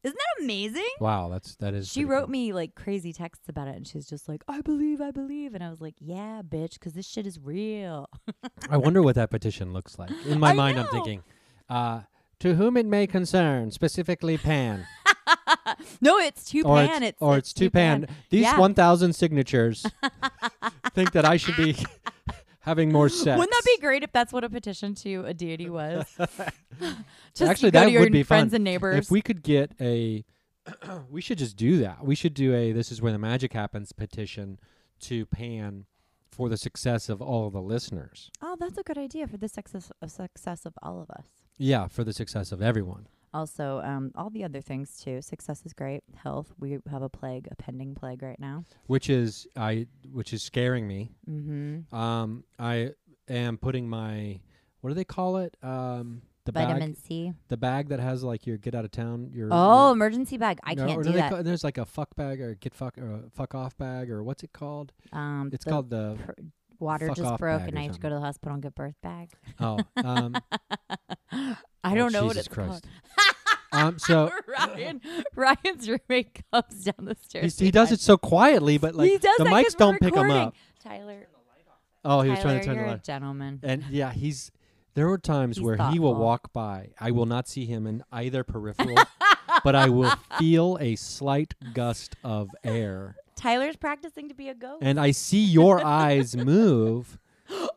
[0.05, 0.89] Isn't that amazing?
[1.01, 1.91] Wow, that's that is.
[1.91, 2.31] She wrote cool.
[2.31, 5.55] me like crazy texts about it and she's just like, I believe, I believe.
[5.55, 8.09] And I was like, yeah, bitch, because this shit is real.
[8.69, 10.11] I wonder what that petition looks like.
[10.27, 11.23] In my I mind, I'm thinking,
[11.69, 12.01] uh,
[12.41, 14.85] to whom it may concern, specifically Pan,
[16.01, 17.03] no, it's too or Pan.
[17.05, 18.09] it's, It's, or it's to Pan.
[18.31, 18.59] These Yeah.
[18.59, 19.87] 1,000 signatures
[20.95, 21.77] think that I should be
[22.63, 23.39] having more sex.
[23.39, 26.05] Wouldn't that be great if that's what a petition to a deity was?
[26.19, 28.57] Just Actually, go that to your would be friends fun.
[28.57, 29.05] and neighbors.
[29.07, 30.25] If we could get a,
[31.11, 32.05] we should just do that.
[32.05, 34.59] We should do a "This is where the magic happens" petition
[35.01, 35.87] to Pan
[36.31, 38.31] for the success of all of the listeners.
[38.41, 41.27] oh, that's a good idea for the success of success of all of us.
[41.59, 43.07] Yeah, for the success of everyone.
[43.35, 45.23] Also, um, all the other things too.
[45.23, 46.03] Success is great.
[46.17, 46.53] Health.
[46.59, 48.65] We have a plague, a pending plague right now.
[48.87, 51.13] Which is I, which is scaring me.
[51.29, 51.95] Mm-hmm.
[51.95, 52.91] Um, I
[53.29, 54.41] am putting my
[54.81, 55.57] what do they call it?
[55.63, 57.33] Um, the Vitamin bag, C.
[57.49, 59.31] the bag that has like your get out of town.
[59.33, 60.59] Your Oh, your- emergency bag.
[60.65, 61.45] I no, can't do that.
[61.45, 64.43] There's like a fuck bag or get fuck or a fuck off bag or what's
[64.43, 64.93] it called?
[65.13, 66.33] um, It's the called the pr-
[66.81, 69.31] water just broke, and I have to go to the hospital and get birth bag.
[69.61, 70.35] oh um,
[71.85, 72.85] I Oh, don't know what it's Christ.
[72.85, 72.87] called.
[73.73, 75.01] um so Ryan,
[75.35, 77.45] Ryan's roommate comes down the stairs.
[77.45, 80.31] he's, he does it so quietly, but like he does the mics don't pick him
[80.31, 80.55] up.
[80.83, 81.27] Tyler,
[82.05, 83.05] Oh, he was Tyler, trying to turn the a light.
[83.05, 83.61] gentleman.
[83.63, 84.51] And yeah, he's
[84.95, 86.91] there were times He's where he will walk by.
[87.01, 88.97] I will not see him in either peripheral,
[89.65, 93.17] but I will feel a slight gust of air.
[93.37, 94.83] Tyler's practicing to be a ghost.
[94.83, 97.19] And I see your eyes move,
[97.51, 97.69] oh,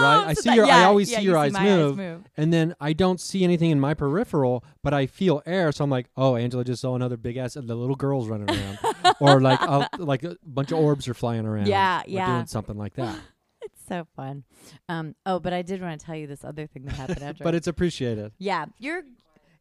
[0.00, 1.96] Right, I so see that- your- I always yeah, see you your eyes my move.
[1.96, 2.24] move.
[2.36, 5.72] and then I don't see anything in my peripheral, but I feel air.
[5.72, 8.50] So I'm like, oh, Angela just saw another big ass, and the little girl's running
[8.50, 8.78] around.
[9.20, 11.66] or like a, like a bunch of orbs are flying around.
[11.68, 12.26] Yeah, yeah.
[12.34, 13.18] doing something like that.
[13.62, 14.44] It's so fun.
[14.88, 15.16] Um.
[15.24, 17.42] Oh, but I did want to tell you this other thing that happened after.
[17.44, 18.30] but it's appreciated.
[18.38, 19.02] yeah, you're.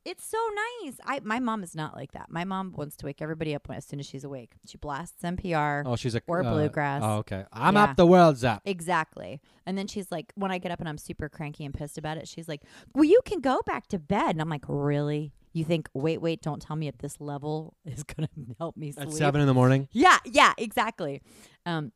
[0.06, 0.38] It's so
[0.84, 0.98] nice.
[1.04, 2.28] I my mom is not like that.
[2.30, 4.52] My mom wants to wake everybody up when, as soon as she's awake.
[4.68, 5.84] She blasts NPR.
[5.86, 7.02] Oh, she's a Or uh, bluegrass.
[7.04, 7.44] Oh, okay.
[7.52, 7.86] I'm Yeah.
[7.86, 7.98] up.
[7.98, 8.62] The world's up.
[8.66, 9.42] Exactly.
[9.66, 12.18] And then she's like, when I get up and I'm super cranky and pissed about
[12.18, 12.62] it, she's like,
[12.94, 14.30] well, you can go back to bed.
[14.30, 15.34] And I'm like, really?
[15.54, 18.92] You think, wait, wait, don't tell me at this level is going to help me
[18.92, 19.08] sleep.
[19.08, 19.88] At seven in the morning.
[19.92, 21.22] Yeah, yeah, exactly.
[21.66, 21.92] Um,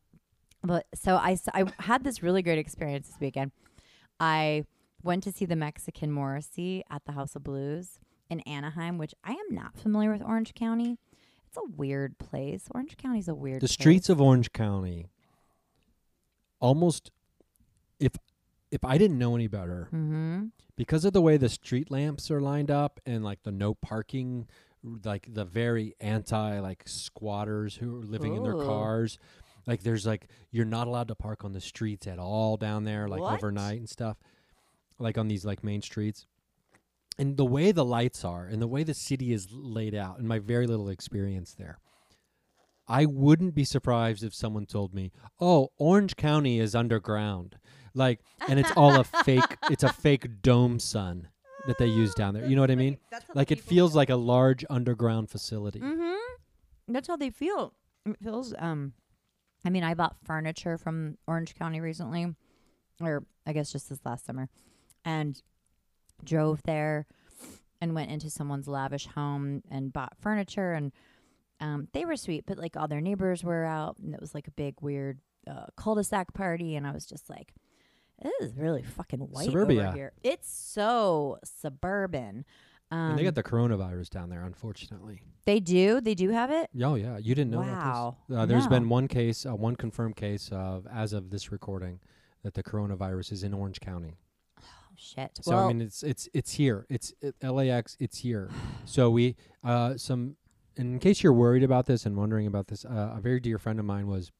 [0.64, 3.52] but so I, I had this really great experience this weekend.
[4.18, 4.64] I
[5.02, 9.32] went to see the Mexican Morrissey at the House of Blues in Anaheim, which I
[9.32, 10.98] am not familiar with Orange County.
[11.48, 12.68] It's a weird place.
[12.72, 13.72] Orange County's a weird The place.
[13.72, 15.10] streets of Orange County.
[16.60, 17.10] Almost,
[17.98, 18.12] if
[18.70, 20.44] if I didn't know any better, Mm-hmm.
[20.76, 24.46] because of the way the street lamps are lined up and like the no parking,
[25.04, 29.18] like the very anti like squatters who are living in their cars.
[29.66, 33.08] Like there's like you're not allowed to park on the streets at all down there,
[33.08, 33.34] like What?
[33.34, 34.18] overnight and stuff,
[35.00, 36.26] like on these like main streets.
[37.18, 40.26] And the way the lights are and the way the city is laid out, in
[40.26, 41.78] my very little experience there,
[42.88, 47.56] I wouldn't be surprised if someone told me, "Oh, Orange County is underground."
[47.94, 51.28] Like and it's all a fake it's a fake dome sun
[51.66, 52.46] that they use down there.
[52.46, 52.98] You know what I mean?
[53.34, 55.80] Like it feels like a large underground facility.
[55.80, 56.92] Mm-hmm.
[56.92, 57.74] That's how they feel.
[58.06, 58.54] It feels.
[58.58, 58.94] Um,
[59.64, 62.34] I mean, I bought furniture from Orange County recently,
[63.00, 64.48] or I guess just this last summer,
[65.04, 65.40] and
[66.24, 67.06] drove there
[67.80, 70.92] and went into someone's lavish home and bought furniture and
[71.60, 74.48] um, they were sweet, but like all their neighbors were out, and it was like
[74.48, 77.52] a big weird uh, cul-de-sac party, and I was just like,
[78.22, 79.88] "This is really fucking white Suburbia.
[79.88, 80.12] over here.
[80.22, 82.46] It's so suburban."
[82.90, 85.20] Um, and they got the coronavirus down there, unfortunately.
[85.44, 86.00] they do.
[86.00, 86.70] They do have it.
[86.82, 88.16] Oh yeah, you didn't know Wow.
[88.26, 88.38] this.
[88.38, 92.00] Uh, there's been one case, uh, one confirmed case of as of this recording
[92.42, 94.16] that the coronavirus is in Orange County.
[95.00, 95.30] Shit.
[95.40, 96.86] So well, I mean, it's it's it's here.
[96.90, 97.96] It's it, LAX.
[97.98, 98.50] It's here.
[98.84, 99.34] so we
[99.64, 100.36] uh some.
[100.76, 103.78] In case you're worried about this and wondering about this, uh, a very dear friend
[103.78, 104.30] of mine was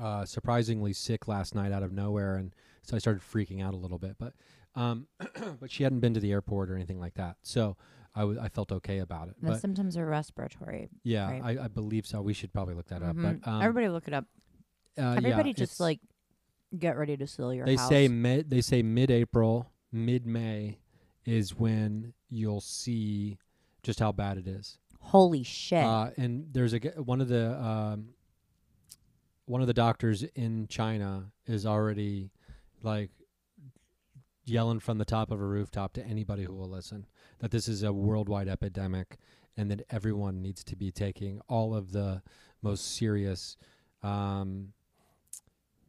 [0.00, 3.76] uh, surprisingly sick last night out of nowhere, and so I started freaking out a
[3.76, 4.16] little bit.
[4.18, 4.32] But
[4.74, 5.06] um,
[5.60, 7.76] but she hadn't been to the airport or anything like that, so
[8.14, 9.34] I w- I felt okay about it.
[9.42, 10.88] the but symptoms are respiratory.
[11.02, 11.58] yeah, right.
[11.58, 12.22] I, I believe so.
[12.22, 13.16] We should probably look that up.
[13.16, 13.40] Mhm.
[13.42, 14.24] But um, everybody look it up.
[14.98, 16.00] uh, Everybody it's- just like
[16.76, 17.88] get ready to sell your they house.
[17.88, 20.78] say mid they say mid-April, mid-May
[21.24, 23.38] is when you'll see
[23.82, 24.78] just how bad it is.
[25.00, 25.84] Holy shit.
[25.84, 28.10] Uh, and there's a one of the um,
[29.46, 32.30] one of the doctors in China is already
[32.82, 33.10] like
[34.44, 37.06] yelling from the top of a rooftop to anybody who will listen
[37.40, 39.18] that this is a worldwide epidemic
[39.56, 42.22] and that everyone needs to be taking all of the
[42.62, 43.56] most serious
[44.02, 44.68] um,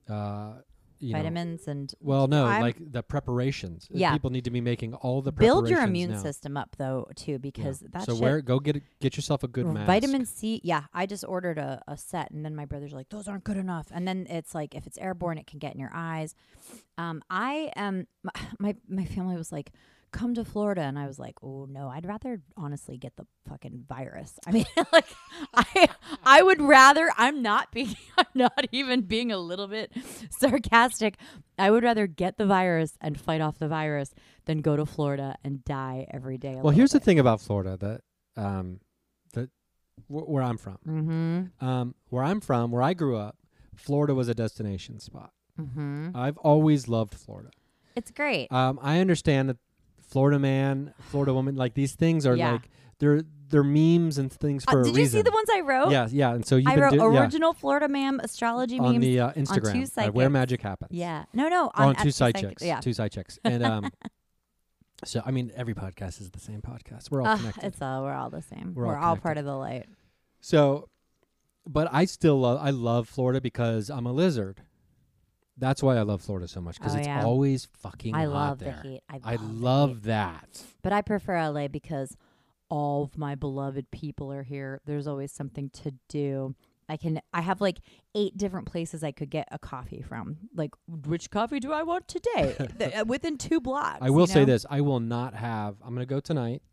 [0.10, 0.54] uh,
[1.00, 3.88] you know, Vitamins and well, no, I'm- like the preparations.
[3.90, 4.12] Uh, Yeah.
[4.14, 6.22] people need to be making all the build your immune now.
[6.22, 7.38] system up though too Yeah.
[7.38, 9.88] because that so where go get a, get yourself a good mask.
[9.88, 10.60] vitamin C.
[10.64, 13.58] Yeah, I just ordered a, a set, and then my brother's like, "Those aren't good
[13.58, 16.36] enough." And then it's like, if it's airborne, it can get in your eyes.
[16.98, 18.08] Um, I am
[18.60, 19.72] my, my family was like,
[20.12, 23.86] "Come to Florida," and I was like, "Oh no, I'd rather honestly get the fucking
[23.88, 25.06] virus." I mean, like,
[25.54, 25.90] I
[26.24, 27.10] I would rather.
[27.18, 27.96] I'm not being.
[28.18, 29.92] I'm not even being a little bit
[30.30, 31.16] sarcastic.
[31.58, 34.14] I would rather get the virus and fight off the virus
[34.46, 36.56] than go to Florida and die every day.
[36.62, 38.02] Well, here's the thing about Florida that
[38.42, 38.80] um
[39.34, 39.50] that
[40.08, 40.78] wh- where I'm from.
[40.88, 41.66] Mm-hmm.
[41.66, 43.38] Um where I'm from, where I grew up,
[43.76, 45.32] Florida was a destination spot.
[45.60, 46.10] Mm-hmm.
[46.16, 47.50] I've always loved Florida.
[47.96, 48.52] It's great.
[48.52, 49.58] Um I understand that
[50.10, 52.54] Florida man, Florida woman, like these things are Yeah.
[52.54, 52.70] like
[53.00, 55.90] they're they're memes and things Uh, for a did you see the ones I wrote?
[55.92, 56.34] Yeah, yeah.
[56.36, 59.02] And so you've I wrote do- yeah, original Florida man astrology on memes.
[59.06, 60.92] the uh, Instagram two uh, where magic happens.
[60.92, 61.26] yeah.
[61.34, 61.72] No, no.
[61.74, 62.62] on, at two Two side checks.
[62.64, 62.80] Yeah.
[62.80, 63.40] Two side checks.
[63.44, 63.90] And um
[65.06, 67.10] so I mean every podcast is the same podcast.
[67.10, 67.64] We're all Uh, connected.
[67.66, 68.74] it's all we're all the same.
[68.76, 69.86] We're We're, all all, part of the light.
[70.42, 70.90] So,
[71.66, 72.60] but I still love.
[72.62, 74.62] I love Florida because I'm a lizard.
[75.60, 77.24] That's why I love Florida so much because Oh, it's yeah.
[77.24, 78.80] always fucking I hot love there.
[78.84, 79.02] the heat.
[79.10, 80.04] I love, I the love heat.
[80.04, 80.64] that.
[80.82, 82.16] But I prefer LA because
[82.70, 84.80] all of my beloved people are here.
[84.86, 86.56] There's always something to do.
[86.88, 87.80] I can I have like
[88.16, 90.38] eight different places I could get a coffee from.
[90.56, 92.56] Like which coffee do I want today?
[93.00, 94.00] Uh, within two blocks.
[94.02, 94.46] I will you say know?
[94.46, 95.76] this: I will not have.
[95.84, 96.64] I'm going to go tonight.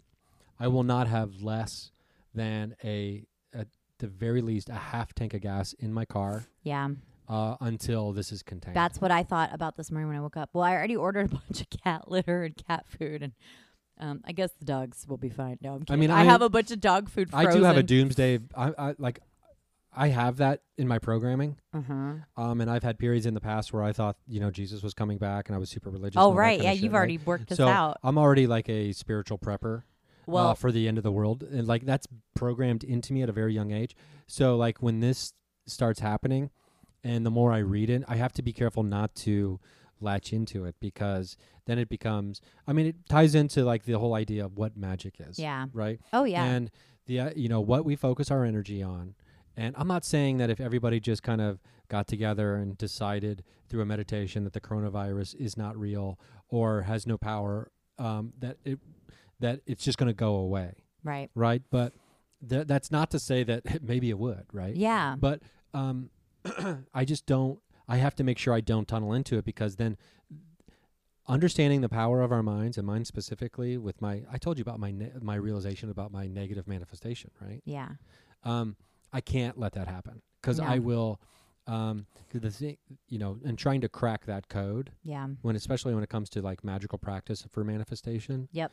[0.58, 1.90] I will not have less
[2.34, 3.66] than a, at
[3.98, 6.88] the very least, a half tank of gas in my car Yeah.
[7.28, 8.76] Uh, until this is contained.
[8.76, 10.50] That's what I thought about this morning when I woke up.
[10.52, 13.32] Well, I already ordered a bunch of cat litter and cat food, and
[13.98, 15.58] Um, I guess the dogs will be fine.
[15.62, 15.94] No, I'm kidding.
[15.94, 17.30] I mean, I, I- have a bunch of dog food.
[17.32, 18.40] I do have a doomsday.
[18.56, 19.20] I, I like.
[19.98, 21.56] I have that in my programming.
[21.72, 22.16] Uh-huh.
[22.36, 24.92] Um, and I've had periods in the past where I thought, you know, Jesus was
[24.92, 26.18] coming back, and I was super religious.
[26.18, 26.98] Oh and all that right, yeah, you've right?
[26.98, 27.96] already worked this so out.
[28.02, 29.84] I'm already like a spiritual prepper.
[30.26, 33.28] Well, uh, for the end of the world, and like that's programmed into me at
[33.30, 33.96] a very young age.
[34.26, 35.32] So like when this
[35.66, 36.50] starts happening,
[37.06, 39.60] and the more I read it, I have to be careful not to
[40.00, 42.40] latch into it because then it becomes.
[42.66, 45.38] I mean, it ties into like the whole idea of what magic is.
[45.38, 45.66] yeah.
[45.72, 46.00] Right.
[46.12, 46.44] Oh yeah.
[46.44, 46.70] And
[47.06, 49.14] the uh, you know what we focus our energy on.
[49.56, 53.80] And I'm not saying that if everybody just kind of got together and decided through
[53.80, 58.80] a meditation that the coronavirus is not real or has no power, um, that it
[59.40, 61.30] that it's just going to go away, right.
[61.34, 61.62] right?
[61.70, 61.94] But
[62.48, 64.74] th- that's not to say that maybe it would, right?
[64.74, 65.16] Yeah.
[65.18, 65.42] But
[65.72, 66.10] um,
[66.94, 67.60] I just don't.
[67.88, 69.96] I have to make sure I don't tunnel into it because then
[71.28, 74.78] understanding the power of our minds and mine specifically with my I told you about
[74.78, 77.62] my ne- my realization about my negative manifestation, right?
[77.64, 77.90] Yeah.
[78.44, 78.76] Um,
[79.12, 80.64] I can't let that happen because No.
[80.66, 81.20] I will.
[81.68, 82.76] Um, the thing,
[83.08, 85.26] you know, and trying to crack that code Yeah.
[85.42, 88.48] when, especially when it comes to like magical practice for manifestation.
[88.52, 88.70] Yep.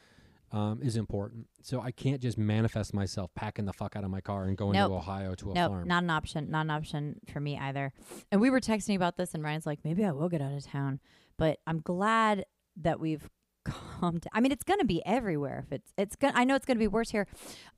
[0.54, 1.48] Um, is important.
[1.64, 4.74] So I can't just manifest myself packing the fuck out of my car and going
[4.74, 4.92] Nope.
[4.92, 5.88] to Ohio to a Nope, farm.
[5.88, 6.52] not an option.
[6.52, 7.92] Not an option for me either.
[8.32, 10.64] And we were texting about this, and Ryan's like, maybe I will get out of
[10.64, 11.00] town.
[11.38, 12.46] But I'm glad
[12.78, 13.28] that we've
[13.66, 14.30] come to.
[14.32, 15.64] I mean, it's going to be everywhere.
[15.66, 16.34] If it's, it's going.
[16.36, 17.26] I know it's going to be worse here.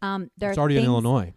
[0.01, 1.33] Um, there it's already in Illinois.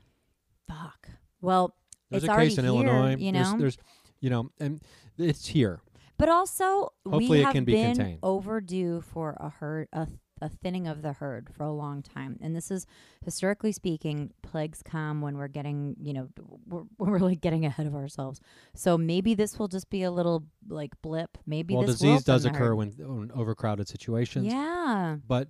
[0.67, 1.09] Fuck.
[1.41, 1.75] Well,
[2.11, 3.17] There's it's a already case in here, Illinois.
[3.17, 3.79] You know, there's,
[4.21, 4.81] you know, and
[5.17, 5.83] it's here.
[6.17, 8.19] but also Hopefully we it have can be been contained.
[8.25, 10.09] overdue for a herd, a,
[10.41, 12.87] a thinning of the herd for a long time, and this is
[13.25, 16.29] historically speaking, plagues come when we're getting, you know,
[16.67, 18.41] we're, we're like getting ahead of ourselves.
[18.75, 21.39] So maybe this will just be a little like blip.
[21.47, 24.47] Maybe well, this will disease does occur when, when overcrowded situations.
[24.47, 25.17] Yeah.
[25.27, 25.49] But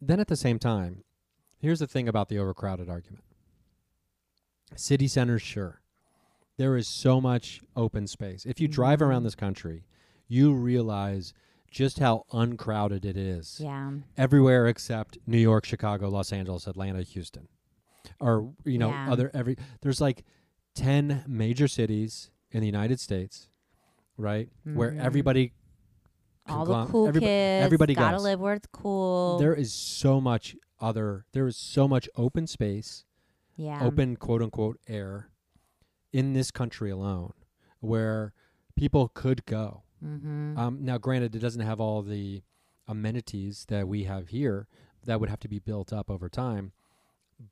[0.00, 1.04] then at the same time,
[1.58, 3.24] here's the thing about the overcrowded argument.
[4.76, 5.80] City centers, sure.
[6.56, 8.44] There is so much open space.
[8.46, 9.26] If you drive around Mhm.
[9.26, 9.84] this country,
[10.28, 11.32] you realize
[11.74, 13.58] just how uncrowded it is.
[13.60, 13.90] Yeah.
[14.16, 17.48] Everywhere except New York, Chicago, Los Angeles, Atlanta, Houston.
[18.20, 19.10] Or, you know, Yeah.
[19.10, 20.24] other every there's like
[20.76, 23.48] 10 major cities in the United States,
[24.16, 24.48] right?
[24.62, 25.00] Where Mhm.
[25.00, 25.52] everybody
[26.46, 27.64] All the cool everybo- kids.
[27.64, 28.22] everybody gotta goes.
[28.24, 29.38] live where it's cool.
[29.38, 33.04] there is so much other there is so much open space
[33.56, 33.82] yeah.
[33.82, 35.30] open quote unquote air
[36.12, 37.32] in this country alone
[37.80, 38.32] where
[38.76, 40.58] people could go Mm-hmm.
[40.58, 42.42] um, now granted it doesn't have all the
[42.88, 44.66] amenities that we have here
[45.04, 46.72] that would have to be built up over time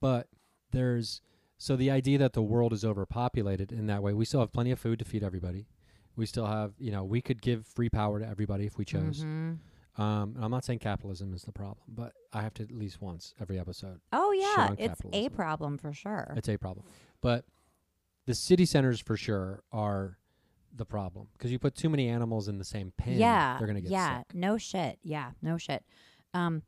[0.01, 0.29] but
[0.71, 1.21] there's
[1.59, 4.71] so the idea that the world is overpopulated in that way we still have plenty
[4.71, 5.67] of food to feed everybody
[6.17, 9.25] we still have you know we could give free power to everybody if we chose
[9.25, 9.59] Mhm.
[9.99, 13.01] um, and i'm not saying capitalism is the problem but i have to at least
[13.01, 16.35] once every episode Oh yeah, it's a problem for sure.
[16.37, 16.85] It's a problem.
[17.23, 17.45] But
[18.27, 20.19] the city centers for sure are
[20.75, 23.15] the problem because you put too many animals in the same pen.
[23.19, 24.35] yeah, they're gonna get yeah, sick.
[24.35, 24.99] no shit.
[25.03, 25.85] Yeah, no shit.
[26.35, 26.63] Um,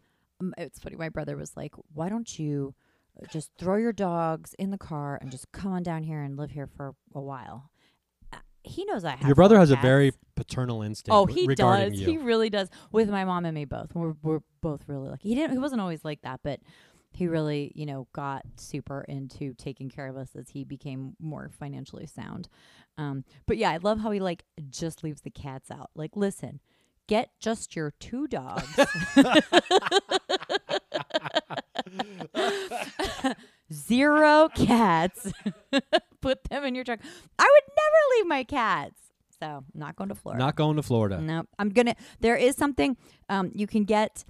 [0.58, 0.96] it's funny.
[0.96, 2.74] My brother was like, "Why don't you
[3.20, 6.36] uh, just throw your dogs in the car and just come on down here and
[6.36, 7.70] live here for a while?"
[8.32, 9.26] Uh, he knows I have.
[9.26, 11.14] Your brother has a very paternal instinct.
[11.14, 11.94] Oh, he does.
[11.94, 12.06] You.
[12.06, 12.68] He really does.
[12.92, 13.94] With my mom and me both.
[13.94, 15.28] We're we're both really lucky.
[15.28, 15.52] He didn't.
[15.52, 16.60] He wasn't always like that, but
[17.14, 21.50] he really, you know, got super into taking care of us as he became more
[21.58, 22.48] financially sound.
[22.98, 25.90] Um, but yeah, I love how he like just leaves the cats out.
[25.94, 26.60] Like, listen,
[27.06, 28.68] get just your two dogs.
[33.72, 35.32] Zero cats.
[36.20, 37.00] Put them in your truck.
[37.38, 39.00] I would never leave my cats.
[39.40, 40.42] So, not going to Florida.
[40.42, 41.20] Not going to Florida.
[41.20, 41.96] No, I'm gonna.
[42.20, 42.96] There is something
[43.28, 44.24] um, you can get.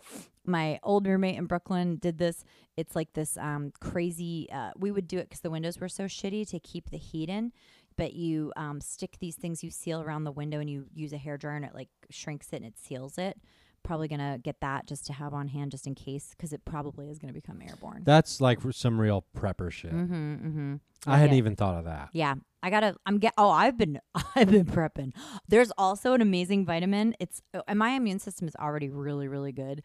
[0.46, 2.44] My old roommate in Brooklyn did this.
[2.76, 4.48] It's like this um, crazy.
[4.52, 7.28] Uh, we would do it because the windows were so shitty to keep the heat
[7.28, 7.52] in.
[7.96, 11.18] But you um, stick these things you seal around the window, and you use a
[11.18, 13.38] hair dryer, and it like shrinks it and it seals it.
[13.84, 17.08] Probably gonna get that just to have on hand, just in case, because it probably
[17.10, 18.02] is gonna become airborne.
[18.04, 19.92] That's like r- some real prepper shit.
[19.92, 20.74] mm-hmm, mm-hmm.
[21.06, 22.08] I hadn't even thought of that.
[22.12, 22.96] Yeah, I gotta.
[23.04, 23.34] I'm get.
[23.36, 24.00] Oh, I've been.
[24.34, 25.12] I've been prepping.
[25.48, 27.14] There's also an amazing vitamin.
[27.20, 29.82] It's uh, and my immune system is already really, really good,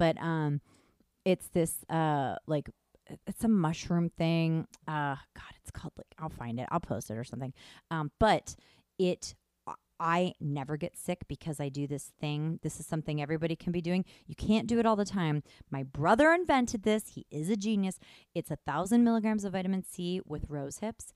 [0.00, 0.62] but um,
[1.26, 2.70] it's this uh like
[3.26, 4.66] it's a mushroom thing.
[4.88, 6.66] Uh, God, it's called like I'll find it.
[6.72, 7.52] I'll post it or something.
[7.92, 8.56] Um, but
[8.98, 9.36] it.
[10.02, 12.58] I never get sick because I do this thing.
[12.62, 14.06] This is something everybody can be doing.
[14.26, 15.42] You can't do it all the time.
[15.70, 17.08] My brother invented this.
[17.08, 17.98] He is a genius.
[18.34, 21.12] It's a thousand milligrams of vitamin C with rose hips.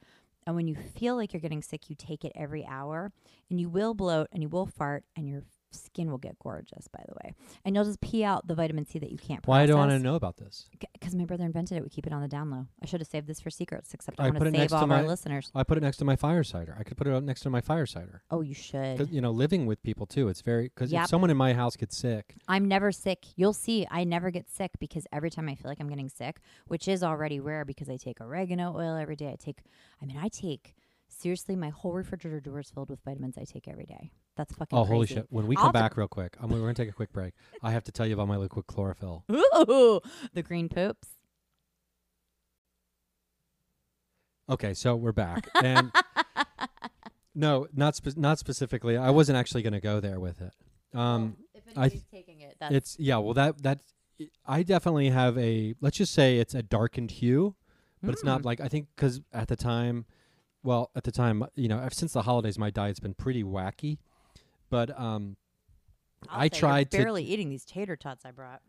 [0.46, 3.10] And when you feel like you're getting sick, you take it every hour
[3.48, 5.44] and you will bloat and you will fart and your
[5.74, 6.88] skin will get gorgeous.
[6.88, 9.46] By the way, and you'll just pee out the vitamin C that you can't.
[9.46, 10.66] Why do I want to know about this?
[10.92, 11.82] Because my brother invented it.
[11.82, 12.66] We keep it on the down low.
[12.82, 14.62] I should have saved this for secrets, except I I, put want it to next
[14.62, 15.50] save to all of our my- listeners.
[15.54, 16.76] I put it next to my fire cider.
[16.78, 18.22] I could put it up next to my fire cider.
[18.30, 19.10] Oh, you should.
[19.10, 21.04] you know, living with people too, it's very because Yep.
[21.04, 23.24] if someone in my house gets sick, I'm never sick.
[23.36, 23.86] You'll see.
[23.90, 27.02] I never get sick because every time I feel like I'm getting sick, which is
[27.02, 29.28] already rare because I take oregano oil every day.
[29.30, 29.58] I take,
[30.02, 30.74] I mean, I take
[31.16, 34.12] seriously my whole refrigerator door is filled with vitamins I take every day.
[34.36, 35.26] That's fucking oh holy shit!
[35.30, 37.34] When we I'll come have back real quick, I'm, we're gonna take a quick break.
[37.62, 39.24] I have to tell you about my liquid chlorophyll.
[39.30, 40.00] Ooh,
[40.32, 41.08] the green poops.
[44.48, 45.90] Okay, so we're back, and
[47.34, 48.96] no, not spe- not specifically.
[48.96, 50.52] I wasn't actually gonna go there with it.
[50.92, 53.16] Um, if anybody's taking it, that's it's yeah.
[53.18, 53.80] Well, that that
[54.44, 55.74] I definitely have a.
[55.80, 57.54] Let's just say it's a darkened hue,
[58.02, 58.44] but it's not Mm.
[58.44, 60.04] like I think because at the time,
[60.64, 63.98] well, at the time, you know, since the holidays, my diet's been pretty wacky.
[64.70, 65.36] But um,
[66.28, 68.62] I'll I say you're tried to- barely eating these tater tots I brought.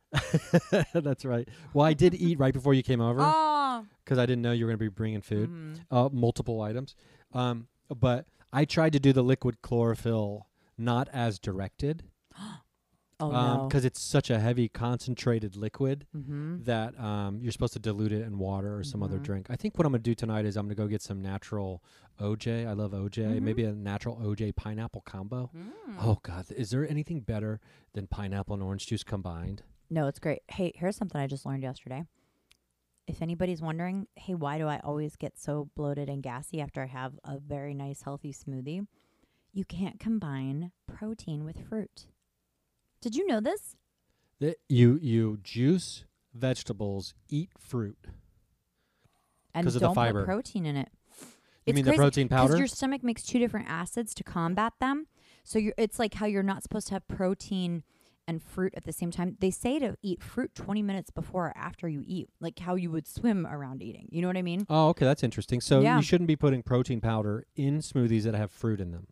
[0.93, 1.47] that's right.
[1.73, 4.65] Well, I did eat right before you came over Oh, because I didn't know you
[4.65, 5.79] were going to be bringing food, Mhm.
[5.89, 6.95] uh, multiple items.
[7.33, 12.03] Um, but I tried to do the liquid chlorophyll not as directed
[13.19, 13.67] oh um, no.
[13.67, 16.63] because it's such a heavy concentrated liquid mm-hmm.
[16.63, 19.23] that um, you're supposed to dilute it in water or some other Mhm.
[19.23, 19.47] drink.
[19.49, 21.21] I think what I'm going to do tonight is I'm going to go get some
[21.21, 21.83] natural
[22.19, 22.65] OJ.
[22.67, 23.23] I love OJ.
[23.23, 23.41] Mhm.
[23.41, 25.49] Maybe a natural OJ pineapple combo.
[25.55, 25.95] Mm.
[25.99, 27.59] Oh God, is there anything better
[27.93, 29.63] than pineapple and orange juice combined?
[29.89, 30.41] No, it's great.
[30.47, 32.05] Hey, here's something I just learned yesterday.
[33.07, 36.87] If anybody's wondering, hey, why do I always get so bloated and gassy after I
[36.87, 38.87] have a very nice, healthy smoothie?
[39.53, 42.07] You can't combine protein with fruit.
[43.05, 43.75] Did you know this?
[44.39, 47.99] That you you juice vegetables, eat fruit.
[49.53, 50.21] And 'Cause of the don't fiber.
[50.21, 50.89] put protein in it.
[51.21, 51.27] You
[51.67, 52.47] It's mean crazy the protein powder?
[52.47, 55.05] Because your stomach makes two different acids to combat them.
[55.43, 57.83] So you're, it's like how you're not supposed to have protein
[58.27, 59.37] and fruit at the same time.
[59.39, 62.89] They say to eat fruit 20 minutes before or after you eat, like how you
[62.89, 64.09] would swim around eating.
[64.11, 64.65] You know what I mean?
[64.67, 65.61] oh, okay, that's interesting.
[65.61, 65.97] So Yeah.
[65.97, 69.05] you shouldn't be putting protein powder in smoothies that have fruit in them.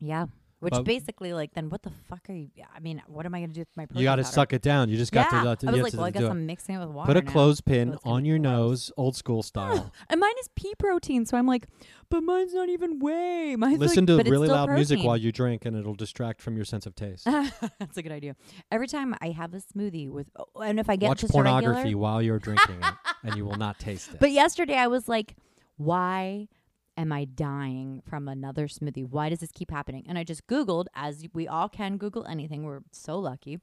[0.00, 0.26] Yeah.
[0.58, 2.48] Which But- basically, like, then what the fuck are you?
[2.74, 4.32] I mean, what am I going to do with my protein you got to powder?
[4.32, 4.88] suck it down.
[4.88, 5.42] You just got yeah.
[5.42, 5.50] to.
[5.50, 6.30] Uh, I you was have like, to well, I guess it.
[6.30, 7.06] I'm mixing it with water.
[7.08, 7.30] Put a now.
[7.30, 8.52] clothespin it's gonna on be your gross.
[8.52, 9.92] nose, old school style.
[10.08, 11.66] And mine is pea protein, so I'm like,
[12.08, 13.54] but mine's not even whey.
[13.58, 15.06] Mine's Listen like, to it's really still loud music protein.
[15.06, 17.24] while you drink, and it'll distract from your sense of taste.
[17.78, 18.34] That's a good idea.
[18.72, 21.34] Every time I have a smoothie with, oh, and if I get Watch just a
[21.34, 22.94] pornography regular, while you're drinking it,
[23.24, 24.20] and you will not taste it.
[24.20, 25.36] But yesterday I was like,
[25.76, 26.48] why
[26.96, 29.08] am I dying from another smoothie?
[29.08, 30.04] Why does this keep happening?
[30.08, 32.64] And I just Googled, as we all can Google anything.
[32.64, 33.60] We're so lucky.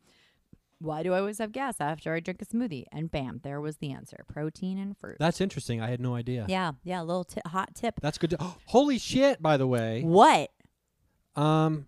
[0.79, 2.86] Why do I always have gas after I drink a smoothie?
[2.91, 5.15] And bam, there was the answer protein and fruit.
[5.17, 5.79] That's interesting.
[5.81, 6.45] I had no idea.
[6.49, 7.95] yeah, yeah, a little ti hot tip.
[8.01, 8.31] That's good.
[8.31, 9.41] To, holy shit!
[9.41, 10.51] By the way, What?
[11.36, 11.88] um,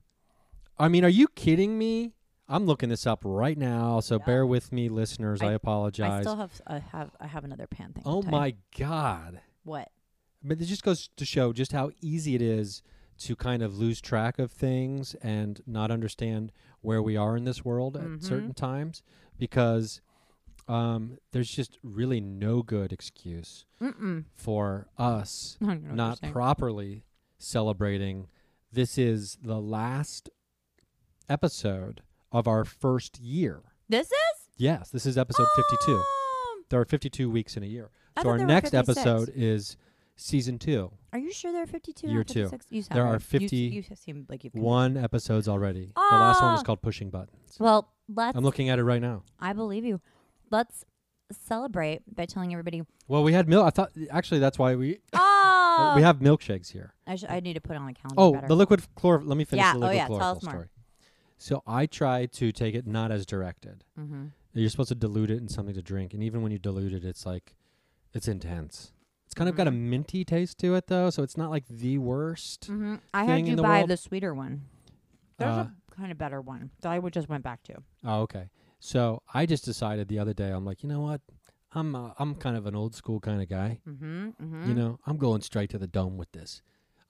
[0.79, 2.13] I mean, are you kidding me?
[2.47, 4.25] I'm looking this up right now, so Yeah.
[4.25, 5.41] bear with me, listeners.
[5.41, 6.11] I, I- apologize.
[6.19, 8.03] I still have I have I have another pan thing.
[8.05, 8.39] oh to tell you.
[8.39, 9.41] my god!
[9.63, 9.89] What?
[10.47, 12.81] But it just goes to show just how easy it is
[13.19, 17.63] to kind of lose track of things and not understand where we are in this
[17.65, 18.15] world Mhm.
[18.17, 19.01] at certain times
[19.37, 20.01] because
[20.67, 24.25] um, there's just really no good excuse Mm-mm.
[24.35, 27.03] for us don't know what you're not properly
[27.37, 28.27] celebrating.
[28.71, 30.29] This is the last
[31.29, 33.61] episode of our first year.
[33.89, 35.77] This is Yes, this is episode 52.
[35.89, 37.91] Oh, There are 52 weeks in a year.
[38.17, 39.77] I so our next episode is
[40.15, 40.91] season 2.
[41.13, 42.07] Are you sure there are 52?
[42.07, 42.49] Year two.
[42.69, 43.21] You sound There are right.
[43.21, 45.91] 50 You, you seem like you've One episode's already.
[45.95, 46.63] The last one was Ah!
[46.63, 47.55] called Pushing Buttons.
[47.59, 48.37] Well, let's.
[48.37, 49.23] I'm looking at it right now.
[49.39, 49.99] I believe you.
[50.51, 50.85] Let's
[51.31, 52.83] celebrate by telling everybody.
[53.07, 53.65] Well, we had milk.
[53.65, 56.93] I thought actually that's why we Oh, we have milkshakes here.
[57.07, 58.15] I, sh- I need to put it on the calendar.
[58.21, 58.47] Oh, better.
[58.47, 59.29] the liquid chlorophyll.
[59.29, 60.53] Let me finish Yeah, the oh liquid yeah, tell chlorophyll us more.
[60.53, 60.67] story.
[61.37, 63.83] So I tried to take it not as directed.
[63.99, 64.25] mm-hmm.
[64.53, 67.03] You're supposed to dilute it in something to drink, and even when you dilute it,
[67.03, 67.55] it's like
[68.13, 68.93] it's intense.
[69.35, 69.89] It's kind of got a Mhm.
[69.89, 72.69] minty taste to it, though, so it's not like the worst.
[72.69, 72.95] Mm-hmm.
[73.13, 73.89] I thing had in you the buy world.
[73.89, 74.61] the sweeter one.
[75.37, 77.83] There's Uh, a kind of better one that I would just went back to.
[78.05, 78.49] Oh, okay.
[78.79, 80.51] So I just decided the other day.
[80.51, 81.19] I'm like, you know what?
[81.73, 83.81] I'm uh, I'm kind of an old school kind of guy.
[83.85, 84.29] Mm-hmm.
[84.29, 84.69] mm-hmm.
[84.69, 86.61] You know, I'm going straight to the dome with this.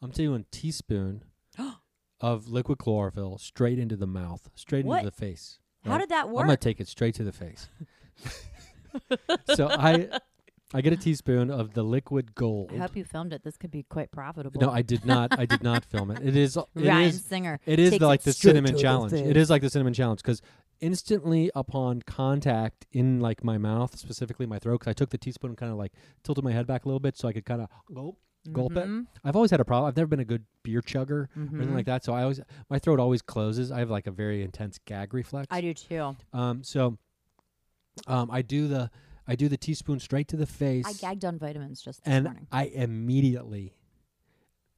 [0.01, 1.23] I'm doing teaspoon
[2.21, 4.99] of liquid chlorophyll straight into the mouth, straight What?
[4.99, 5.59] into the face.
[5.83, 5.99] How right?
[5.99, 6.41] did that work?
[6.41, 6.47] I'm work?
[6.47, 7.69] gonna take it straight to the face.
[9.55, 10.09] so I
[10.75, 12.71] I get a teaspoon of the liquid gold.
[12.73, 13.43] I hope you filmed it.
[13.43, 14.59] This could be quite profitable.
[14.59, 15.39] No, I did not.
[15.39, 16.19] I did not film it.
[16.21, 16.57] It is.
[16.57, 17.23] It Ryan is.
[17.23, 17.59] Singer.
[17.65, 19.13] It is the, like it the cinnamon challenge.
[19.13, 19.49] It face.
[19.49, 20.41] like the cinnamon challenge because
[20.81, 25.51] instantly upon contact in like my mouth, specifically my throat, because I took the teaspoon
[25.51, 27.61] and kind of like tilted my head back a little bit so I could kind
[27.61, 28.17] of go
[28.51, 28.85] gulp it.
[28.85, 29.07] Mhm.
[29.23, 29.87] I've always had a problem.
[29.87, 31.73] I've never been a good beer chugger or anything Mhm.
[31.75, 32.03] like that.
[32.03, 33.71] So I always my throat always closes.
[33.71, 35.47] I have like a very intense gag reflex.
[35.49, 36.15] I do too.
[36.33, 36.97] Um, so
[38.07, 38.91] um, I do the
[39.27, 42.25] I do the teaspoon straight to the face, I gagged on vitamins just this and
[42.25, 42.47] morning.
[42.51, 43.73] I immediately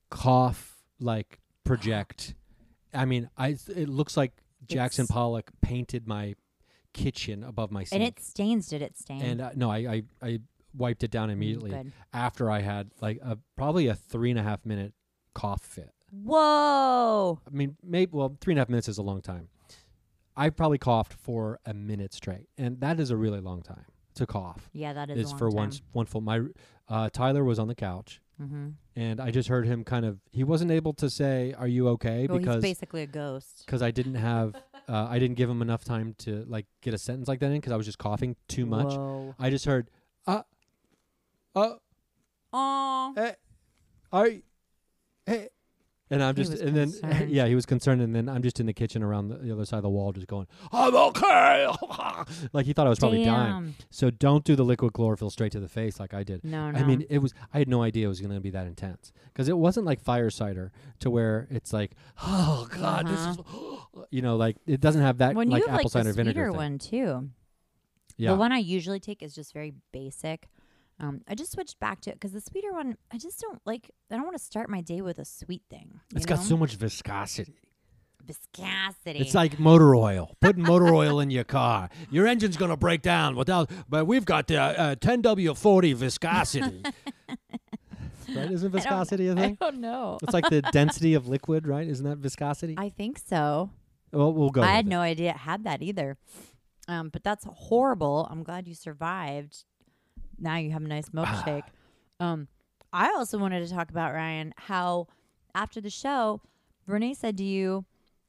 [0.10, 2.34] cough like project.
[2.93, 4.34] I mean, I it looks like
[4.66, 6.36] Jackson It's- Pollock painted my
[6.93, 8.02] kitchen above my sink.
[8.02, 8.68] And it stains.
[8.68, 9.22] Did it stain?
[9.22, 10.39] and uh, no, I, I I
[10.74, 11.91] wiped it down Mm, immediately Good.
[12.14, 14.93] after I had like a probably a three and a half minute
[15.34, 15.91] cough fit.
[16.12, 17.39] Whoa.
[17.45, 19.50] I mean, maybe well, three and a half minutes is a long time.
[20.36, 23.86] I probably coughed for a minute straight, and that is a really long time
[24.18, 24.70] to cough.
[24.74, 25.55] Yeah, that is, Is a long for time.
[25.57, 26.22] one one full.
[26.22, 26.41] My
[26.89, 28.68] uh, Tyler was on the couch, Mm-hmm.
[28.95, 30.20] and I just heard him kind of.
[30.32, 33.63] He wasn't able to say, "Are you okay?" Well, he's because basically a ghost.
[33.65, 34.55] because I didn't have.
[34.89, 37.55] Uh, I didn't give him enough time to like get a sentence like that in
[37.59, 38.93] because I was just coughing too much.
[38.93, 39.36] Whoa.
[39.38, 39.89] I just heard,
[40.26, 40.43] uh,
[41.53, 41.74] uh,
[42.53, 43.13] Aw.
[43.13, 43.36] hey,
[44.13, 44.30] are
[45.26, 45.49] hey,
[46.10, 48.74] and I'm just, and then yeah, he was concerned, and then I'm just in the
[48.74, 51.68] kitchen around the, the other side of the wall, just going, I'm okay,
[52.53, 53.76] like he thought I was probably dying.
[53.89, 56.43] So don't do the liquid chlorophyll straight to the face like I did.
[56.43, 56.80] No, no.
[56.80, 57.34] I mean, it was.
[57.53, 60.01] I had no idea it was going to be that intense because it wasn't like
[60.01, 61.91] fire cider to where it's like,
[62.24, 63.72] oh god, this uh-huh.
[64.01, 66.51] is, you know, like it doesn't have that when like apple like cider vinegar sweeter
[66.51, 66.58] thing.
[66.58, 67.30] one too.
[68.18, 70.49] Yeah, The one I usually take is just very basic.
[71.00, 73.91] Um, I just switched back to it because the sweeter one, I just don't like.
[74.12, 76.00] I don't want to start my day with a sweet thing.
[76.12, 77.54] it's you got so much viscosity.
[78.26, 79.20] viscosity.
[79.20, 80.36] It's like motor oil.
[80.41, 81.89] Putting motor oil in your car.
[82.10, 83.70] Your engine's gonna break down without.
[83.88, 86.82] But we've got the uh, 10W40 viscosity.
[88.36, 88.52] right?
[88.52, 89.58] Isn't viscosity a thing?
[89.62, 90.18] I don't know.
[90.24, 91.88] It's like the density of liquid, right?
[91.88, 92.74] Isn't that viscosity?
[92.78, 93.70] I think so.
[94.12, 94.62] well, we'll go.
[94.64, 94.89] I had it.
[94.89, 96.18] no idea it had that either.
[96.88, 98.28] Um, but that's horrible.
[98.32, 99.64] I'm glad you survived.
[100.40, 101.64] Now you have a nice milkshake.
[102.20, 102.48] um,
[102.94, 105.08] I also wanted to talk about Ryan how
[105.54, 106.42] after the show,
[106.86, 107.86] Renee said to you,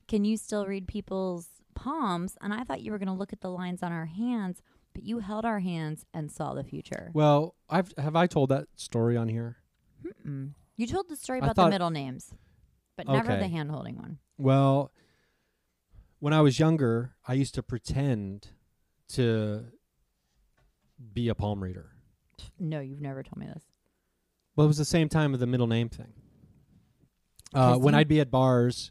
[0.09, 3.41] "Can you still read people's palms?" And I thought you were going to look at
[3.41, 4.61] the lines on our hands,
[4.95, 7.11] but you held our hands and saw the future.
[7.15, 9.59] Well, I've have I told that story on here?
[10.05, 10.55] Mm-mm.
[10.77, 12.33] You told the story I about the thought- middle names,
[12.97, 13.41] but never Okay.
[13.41, 14.19] the hand holding one.
[14.39, 14.91] Well,
[16.19, 18.49] when I was younger, I used to pretend
[19.11, 19.67] to
[21.13, 21.93] be a palm reader.
[22.59, 23.65] No, you've never told me this.
[24.57, 26.13] Well, it was the same time of the middle name thing.
[27.55, 28.91] Uh, when I'd be at bars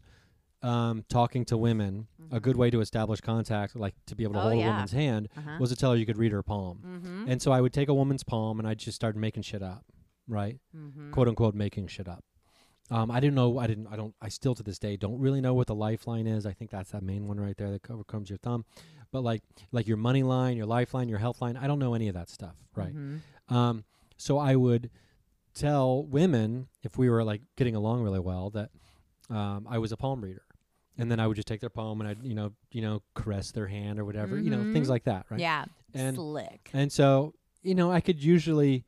[0.63, 2.41] um, talking to women, a Mhm.
[2.41, 5.29] good way to establish contact, like to be able to Oh, hold a woman's hand,
[5.37, 5.57] Uh-huh.
[5.59, 6.79] was to tell her you could read her palm.
[6.83, 7.25] mm-hmm.
[7.29, 9.85] And so I would take a woman's palm and I'd just start making shit up,
[10.27, 10.59] right?
[10.75, 11.11] mm-hmm.
[11.11, 12.23] Quote unquote making shit up.
[12.89, 13.59] Um, I didn't know.
[13.59, 13.85] I didn't.
[13.87, 14.15] I don't.
[14.21, 16.45] I still to this day don't really know what the lifeline is.
[16.45, 18.63] I think that's that main one right there that overcomes your thumb.
[19.11, 19.43] But like,
[19.73, 21.57] like your money line, your lifeline, your health line.
[21.57, 22.93] I don't know any of that stuff, right?
[23.49, 23.83] Um,
[24.17, 24.89] so I would
[25.53, 28.69] tell women if we were like getting along really well that
[29.29, 30.43] um, I was a palm reader,
[30.97, 33.51] and then I would just take their palm and I'd you know you know caress
[33.51, 34.91] their hand or whatever, you know things Mhm.
[34.91, 35.39] like that, right?
[35.39, 35.65] Yeah.
[35.93, 36.69] And Slick.
[36.73, 37.33] and so
[37.63, 38.85] you know I could usually,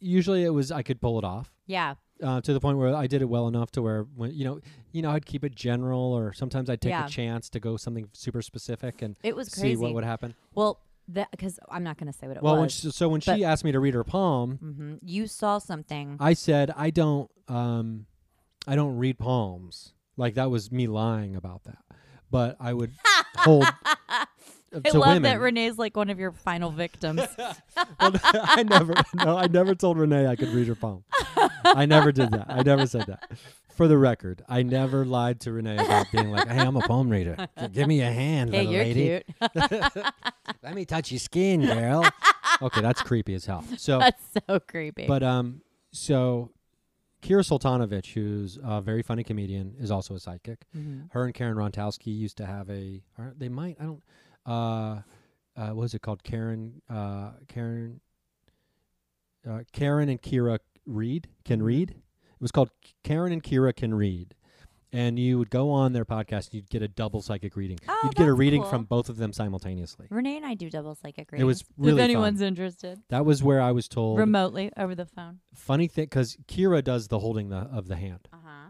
[0.00, 1.52] usually it was I could pull it off.
[1.66, 1.94] Yeah.
[2.22, 4.60] Uh, to the point where I did it well enough to where when you know
[4.92, 7.06] you know I'd keep it general or sometimes I'd take Yeah.
[7.06, 10.34] a chance to go something super specific and It was see what would happen.
[10.54, 10.80] well,
[11.14, 12.72] that because I'm not going to say what it well, was.
[12.72, 16.16] she, so when she asked me to read her palm, hmm You saw something.
[16.20, 18.06] I said I don't um
[18.66, 19.92] I don't read palms.
[20.16, 21.78] Like that was me lying about that.
[22.30, 22.92] But I would
[23.36, 24.26] hold I
[24.94, 25.22] love women.
[25.22, 27.22] that Renee's like one of your final victims.
[28.00, 31.04] Well, I never no, I never told Renee I could read her palm.
[31.64, 32.46] I never did that.
[32.48, 33.30] I never said that.
[33.76, 37.08] For the record, I never lied to Renee about being like, "Hey, I'm a palm
[37.08, 37.48] reader.
[37.72, 39.22] Give me a hand, hey, little you're lady.
[39.40, 39.54] cute.
[40.62, 42.04] Let me touch your skin, girl."
[42.62, 43.64] okay, that's creepy as hell.
[43.78, 45.06] So, That's so creepy.
[45.06, 46.50] but um, so
[47.22, 50.66] Kira Soltanovich, who's a very funny comedian, is also a psychic.
[50.76, 51.10] Mhm.
[51.12, 53.02] her and Karen Rontowski used to have a.
[53.38, 53.76] They might.
[53.80, 54.02] I don't.
[54.44, 54.50] Uh,
[55.56, 56.22] uh, what was it called?
[56.22, 56.82] Karen.
[56.90, 58.00] Uh, Karen.
[59.48, 61.64] Uh, Karen and Kira read can Mhm.
[61.64, 61.94] read.
[62.42, 62.70] It was called
[63.04, 64.34] Karen and Kira can read,
[64.92, 66.46] and you would go on their podcast.
[66.46, 67.78] and You'd get a double psychic reading.
[67.88, 68.70] Oh, you'd get a that's reading cool.
[68.70, 70.08] from both of them simultaneously.
[70.10, 72.10] Renee and I do double psychic It was readings, really If fun.
[72.10, 74.18] anyone's interested, That was where I was told.
[74.18, 75.38] remotely over the phone.
[75.54, 78.26] funny thing, because Kira does the holding the of the hand.
[78.32, 78.68] Uh huh.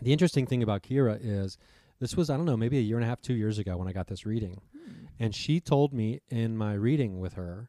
[0.00, 1.58] The interesting thing about Kira is
[1.98, 3.88] this was I don't know maybe a year and a half, two years ago when
[3.88, 4.60] I got this reading.
[5.18, 7.68] And she told me in my reading with her,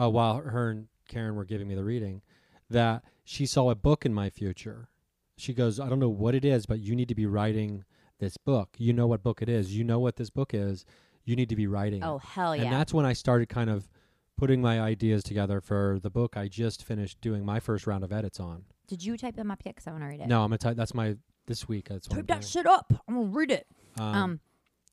[0.00, 2.22] uh, while her and Karen were giving me the reading,
[2.70, 4.88] that she saw a book in my future.
[5.36, 7.84] She goes, I don't know what it is, but you need to be writing
[8.18, 8.70] this book.
[8.78, 9.76] You know what book it is.
[9.76, 10.84] You know what this book is.
[11.24, 12.02] You need to be writing.
[12.02, 12.22] Oh it.
[12.22, 12.64] hell yeah.
[12.64, 13.88] And that's when I started kind of
[14.36, 18.12] putting my ideas together for the book I just finished doing my first round of
[18.12, 18.64] edits on.
[18.86, 19.74] Did you type them up yet?
[19.74, 20.28] Because I want to read it.
[20.28, 20.76] No, I'm gonna type.
[20.76, 21.16] That's my
[21.46, 21.88] this week.
[21.90, 22.50] That's what I'm Type that doing.
[22.50, 22.92] shit up.
[23.06, 23.66] I'm gonna read it.
[23.98, 24.40] Um, Um,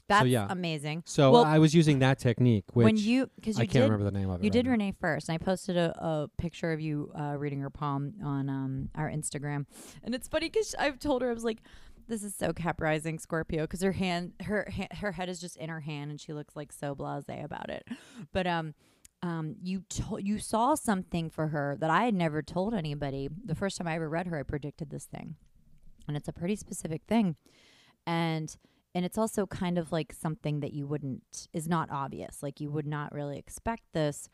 [0.08, 0.48] that's yeah.
[0.50, 1.04] amazing.
[1.06, 3.84] so well, I was using that technique, which when you because you I can't did
[3.84, 4.44] remember the name of it.
[4.44, 4.72] you right did now.
[4.72, 8.50] Renee first, and I posted a, a picture of you uh, reading her palm on
[8.50, 9.66] um, our Instagram,
[10.04, 11.60] and it's funny because I've told her I was like,
[12.08, 15.58] "This is so Cap Rising Scorpio," because her hand, her ha- her head is just
[15.58, 17.88] in her hand, and she looks like so blasé about it.
[18.32, 18.76] But um,
[19.24, 23.28] um, you to- you saw something for her that I had never told anybody.
[23.44, 25.36] The first time I ever read her, I predicted this thing,
[26.08, 27.38] and it's a pretty specific thing,
[28.06, 28.56] and
[28.96, 32.72] and it's also kind of like something that you wouldn't is not obvious like you
[32.72, 34.30] would not really expect this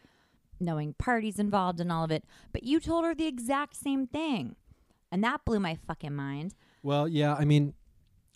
[0.60, 4.56] knowing parties involved and all of it but you told her the exact same thing
[5.12, 7.36] and that blew my fucking mind Well, yeah.
[7.36, 7.74] I mean,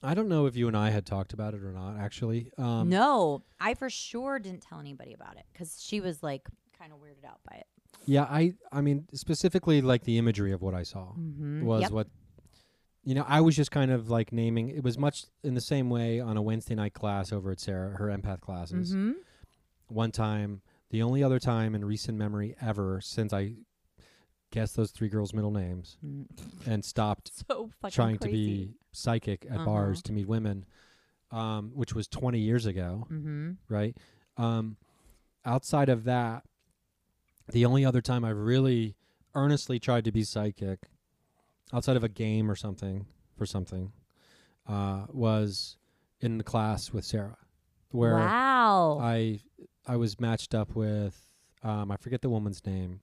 [0.03, 1.97] I don't know if you and I had talked about it or not.
[1.97, 6.47] Actually, um, no i for sure didn't tell anybody about it because she was like
[6.77, 7.67] kind of weirded out by it
[8.05, 8.53] Yeah, I.
[8.71, 11.65] I mean, specifically, like the imagery of what I saw mm-hmm.
[11.65, 11.91] was yep.
[11.91, 12.07] what.
[13.05, 14.69] You know, I was just kind of like naming.
[14.69, 17.91] It was much in the same way on a Wednesday night class over at Sarah,
[17.97, 18.91] her empath classes.
[18.93, 19.11] mm-hmm.
[19.87, 23.53] One time, the only other time in recent memory ever since I
[24.51, 26.25] guessed those three girls' middle names Mm.
[26.65, 29.65] and stopped so trying to be psychic at Uh-huh.
[29.65, 30.65] bars to meet women,
[31.31, 33.51] um, which was 20 years ago, mm-hmm.
[33.69, 33.95] right?
[34.37, 34.77] Um,
[35.45, 36.43] outside of that,
[37.51, 38.95] the only other time I've really
[39.35, 40.79] earnestly tried to be psychic,
[41.73, 43.05] outside of a game or something
[43.37, 43.91] for something,
[44.67, 45.77] uh, was
[46.21, 47.37] in the class with Sarah,
[47.89, 48.99] where wow.
[49.01, 49.39] I
[49.85, 51.19] I was matched up with
[51.63, 53.01] um, I forget the woman's name.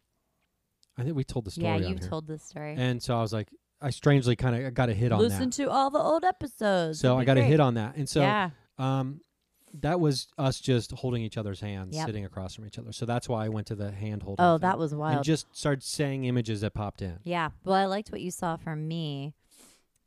[0.96, 1.66] I think we told the story.
[1.66, 2.74] yeah you've told the story.
[2.76, 3.48] And so I was like,
[3.80, 7.00] I strangely kind of got a hit on listen to all the old episodes.
[7.00, 8.50] So I got a hit on that, and so yeah.
[8.78, 9.20] um,
[9.80, 12.06] that was us just holding each other's hands, Yep.
[12.06, 12.92] sitting across from each other.
[12.92, 14.44] So that's why I went to the hand holding.
[14.44, 17.18] oh thing that was wild and just started saying images that popped in.
[17.24, 17.50] Yeah.
[17.64, 19.34] Well, I liked what you saw from me.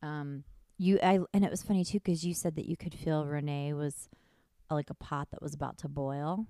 [0.01, 0.43] Um,
[0.78, 3.74] you I and it was funny too because you said that you could feel Renee
[3.74, 4.09] was
[4.70, 6.45] uh, like a pot that was about to boil.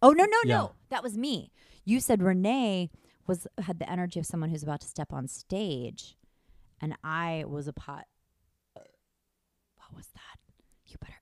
[0.00, 0.56] Oh no no Yeah.
[0.56, 0.72] no!
[0.88, 1.52] That was me.
[1.84, 2.90] You said Renee
[3.26, 6.16] was had the energy of someone who's about to step on stage,
[6.80, 8.06] and I was a pot.
[8.74, 10.38] What was that?
[10.86, 11.21] You better edit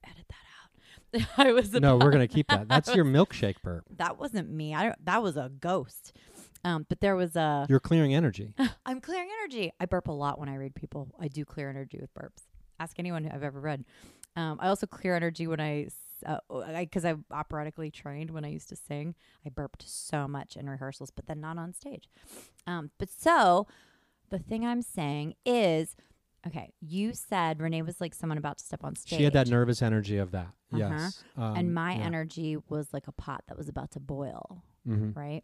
[1.37, 2.67] I was No, we're gonna keep that.
[2.67, 3.85] That's your milkshake burp.
[3.97, 4.73] That wasn't me.
[4.73, 6.15] I don't, that was a ghost.
[6.63, 7.65] Um, but there was a.
[7.69, 8.53] You're clearing energy.
[8.85, 9.71] I'm clearing energy.
[9.79, 11.13] I burp a lot when I read people.
[11.19, 12.43] I do clear energy with burps.
[12.79, 13.83] Ask anyone who I've ever read.
[14.35, 15.87] Um, I also clear energy when I,
[16.79, 19.15] because I'm operatically trained when I used to sing.
[19.45, 22.09] I burped so much in rehearsals, but then not on stage.
[22.65, 23.67] Um, but so
[24.29, 25.95] the thing I'm saying is,
[26.47, 29.17] okay, you said Renee was like someone about to step on stage.
[29.17, 30.53] She had that nervous energy of that.
[30.73, 30.77] Uh-huh.
[30.77, 31.23] Yes.
[31.37, 32.01] Um, and my yeah.
[32.03, 35.15] energy was like a pot that was about to boil, Mhm.
[35.15, 35.43] right?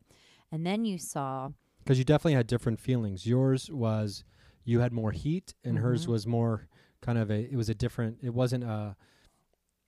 [0.51, 1.49] And then you saw,
[1.83, 3.25] because you definitely had different feelings.
[3.27, 4.23] Yours was
[4.63, 6.09] you had more heat, and hers Mhm.
[6.09, 6.67] was more
[7.01, 7.43] kind of a.
[7.51, 8.17] It was a different.
[8.21, 8.95] It wasn't a.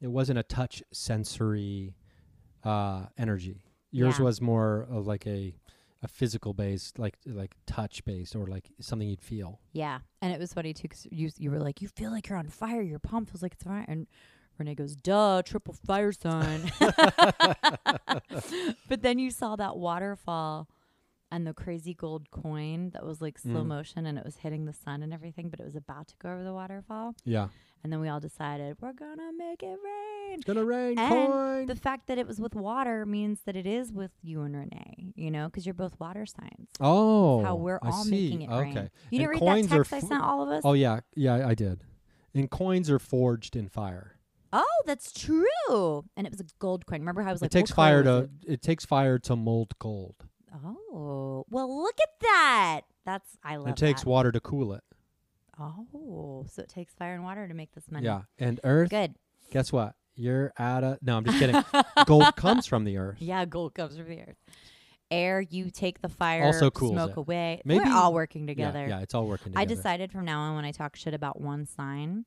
[0.01, 1.95] It wasn't a touch sensory
[2.63, 3.63] uh, energy.
[3.91, 4.25] Yours Yeah.
[4.25, 5.55] was more of like a
[6.01, 9.59] a physical based, like like touch based, or like something you'd feel.
[9.73, 12.37] Yeah, and it was funny too because you you were like, you feel like you're
[12.37, 12.81] on fire.
[12.81, 14.07] Your palm feels like it's on fire, and
[14.57, 16.71] Renee goes, "Duh, triple fire sign."
[18.87, 20.67] but then you saw that waterfall
[21.31, 23.67] and the crazy gold coin that was like slow Mm.
[23.67, 26.29] motion and it was hitting the sun and everything, but it was about to go
[26.31, 27.13] over the waterfall.
[27.23, 27.49] Yeah,
[27.83, 30.33] And then we all decided we're gonna make it rain.
[30.35, 31.65] it's gonna rain And coin.
[31.67, 35.13] The fact that it was with water means that it is with you and Renee,
[35.15, 36.69] you know, because you're both water signs.
[36.79, 38.11] oh, How we're I all see.
[38.11, 38.73] making it okay.
[38.75, 38.89] rain.
[39.11, 40.61] You didn't read that text I sent all of us?
[40.65, 41.83] Oh yeah, yeah, I did.
[42.33, 44.15] And coins are forged in fire.
[44.51, 46.05] Oh, that's true.
[46.17, 46.99] And it was a gold coin.
[47.01, 48.29] Remember how I was like, it takes fire to.
[48.47, 48.61] It?
[48.63, 50.25] takes fire to mold gold.
[50.53, 52.81] Oh, well, look at that.
[53.05, 53.69] That's I love.
[53.69, 54.09] it takes that.
[54.09, 54.83] water to cool it.
[55.59, 58.05] Oh, so it takes fire and water to make this money.
[58.05, 58.89] Yeah, and Earth.
[58.89, 59.15] Good.
[59.51, 59.95] Guess what?
[60.15, 60.99] You're out of.
[61.01, 61.63] No, I'm just kidding.
[62.05, 63.17] gold comes from the Earth.
[63.19, 64.37] Yeah, gold comes from the earth.
[65.11, 67.17] Air, you take the fire, Also cools smoke it.
[67.17, 67.61] away.
[67.65, 68.85] Maybe- We're all working together.
[68.87, 69.61] Yeah, it's all working together.
[69.61, 72.25] I decided from now on when I talk shit about one sign,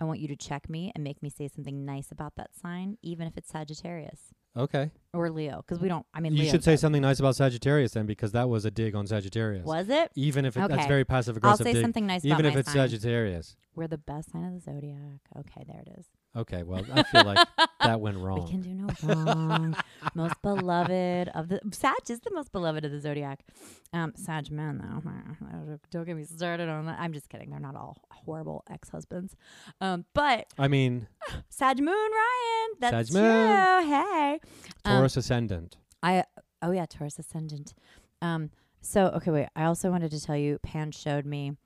[0.00, 2.96] I want you to check me and make me say something nice about that sign,
[3.02, 4.90] even if it's Sagittarius Okay.
[5.14, 6.04] or Leo, because we don't.
[6.12, 8.94] I mean, You should say something nice about Sagittarius then, because that was a dig
[8.94, 9.64] on Sagittarius.
[9.64, 10.10] Was it?
[10.14, 10.88] Even if it, that's Okay.
[10.88, 11.44] very passive aggressive.
[11.44, 11.82] I'll aggressive say dig.
[11.82, 12.88] something nice Even about if my it's sign.
[12.88, 13.56] Sagittarius.
[13.74, 15.20] We're the best sign of the zodiac.
[15.38, 16.06] Okay, there it is.
[16.34, 17.46] Okay, well, I feel like
[17.82, 18.44] that went wrong.
[18.44, 18.88] We can do no
[19.24, 19.76] wrong.
[20.14, 23.44] most beloved of the Sag is the most beloved of the zodiac.
[23.92, 26.98] Um, Sag men though, don't get me started on that.
[26.98, 27.50] I'm just kidding.
[27.50, 29.36] They're not all horrible ex-husbands.
[29.82, 31.06] Um, but I mean,
[31.50, 33.82] Sag Moon Ryan, that's Sag Moon.
[33.82, 33.90] true.
[33.90, 34.40] Hey,
[34.86, 35.76] Um, Taurus ascendant.
[36.02, 36.24] I
[36.62, 37.74] Oh yeah, Taurus ascendant.
[38.22, 38.50] Um.
[38.80, 39.48] So okay, wait.
[39.54, 40.58] I also wanted to tell you.
[40.62, 41.56] Pan showed me.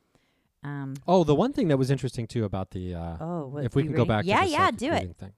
[0.66, 0.94] Um.
[1.06, 3.82] Oh, the one thing that was interesting too about the uh, Oh, what, if we
[3.84, 4.70] can go back Yeah, to the yeah.
[4.70, 5.16] Do it.
[5.16, 5.32] thing.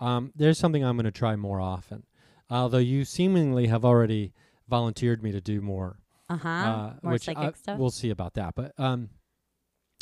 [0.00, 2.04] Um, there's something I'm going to try more often.
[2.50, 4.32] Although you seemingly have already
[4.68, 5.98] volunteered me to do more,
[6.28, 6.48] Uh-huh.
[6.48, 7.78] uh, More which psychic I- stuff.
[7.78, 8.54] we'll see about that.
[8.54, 9.10] But um,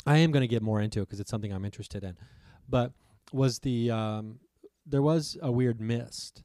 [0.05, 2.17] I am going to get more into it because it's something I'm interested in.
[2.67, 2.91] But
[3.31, 4.39] was the um,
[4.85, 6.43] there was a weird mist,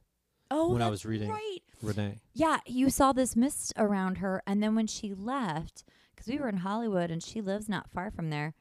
[0.51, 1.59] oh, when I was reading- Right.
[1.81, 2.19] Renee.
[2.33, 5.83] Yeah, you saw this mist around her, and then when she left,
[6.19, 8.53] because we were in Hollywood and she lives not far from there,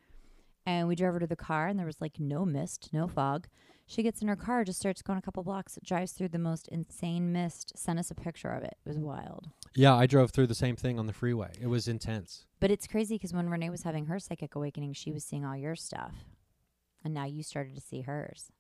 [0.65, 3.49] and we drove her to the car, and there was like no mist, no fog.
[3.87, 6.69] She gets in her car, just starts going a couple blocks, drives through the most
[6.69, 7.73] insane mist.
[7.75, 8.77] Sent us a picture of it.
[8.85, 9.49] It was wild.
[9.75, 11.53] Yeah, I drove through the same thing on the freeway.
[11.61, 12.45] It was intense.
[12.61, 15.57] But it's crazy because when Renee was having her psychic awakening, she was seeing all
[15.57, 16.13] your stuff,
[17.03, 18.53] and now you started to see hers.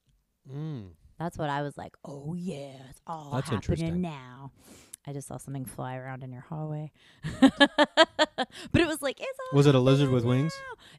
[0.50, 0.92] Mm.
[1.18, 1.94] That's what I was like.
[2.04, 4.00] Oh yeah, it's all That's happening interesting.
[4.00, 4.52] now.
[5.08, 6.90] I just saw something fly around in your hallway,
[7.40, 7.50] but
[8.74, 10.52] it was like it's all Was it a lizard with wings?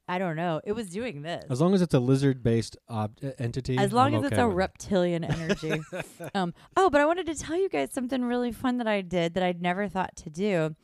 [0.08, 0.62] I don't know.
[0.64, 1.46] It was doing this.
[1.48, 3.78] As long as it's a lizard-based ob- e- entity.
[3.78, 4.58] As long I'm as it's okay a with it.
[4.58, 5.80] reptilian energy.
[6.34, 9.36] um, oh, but I wanted to tell you guys something really fun that I did
[9.36, 10.76] that I'd never thought to do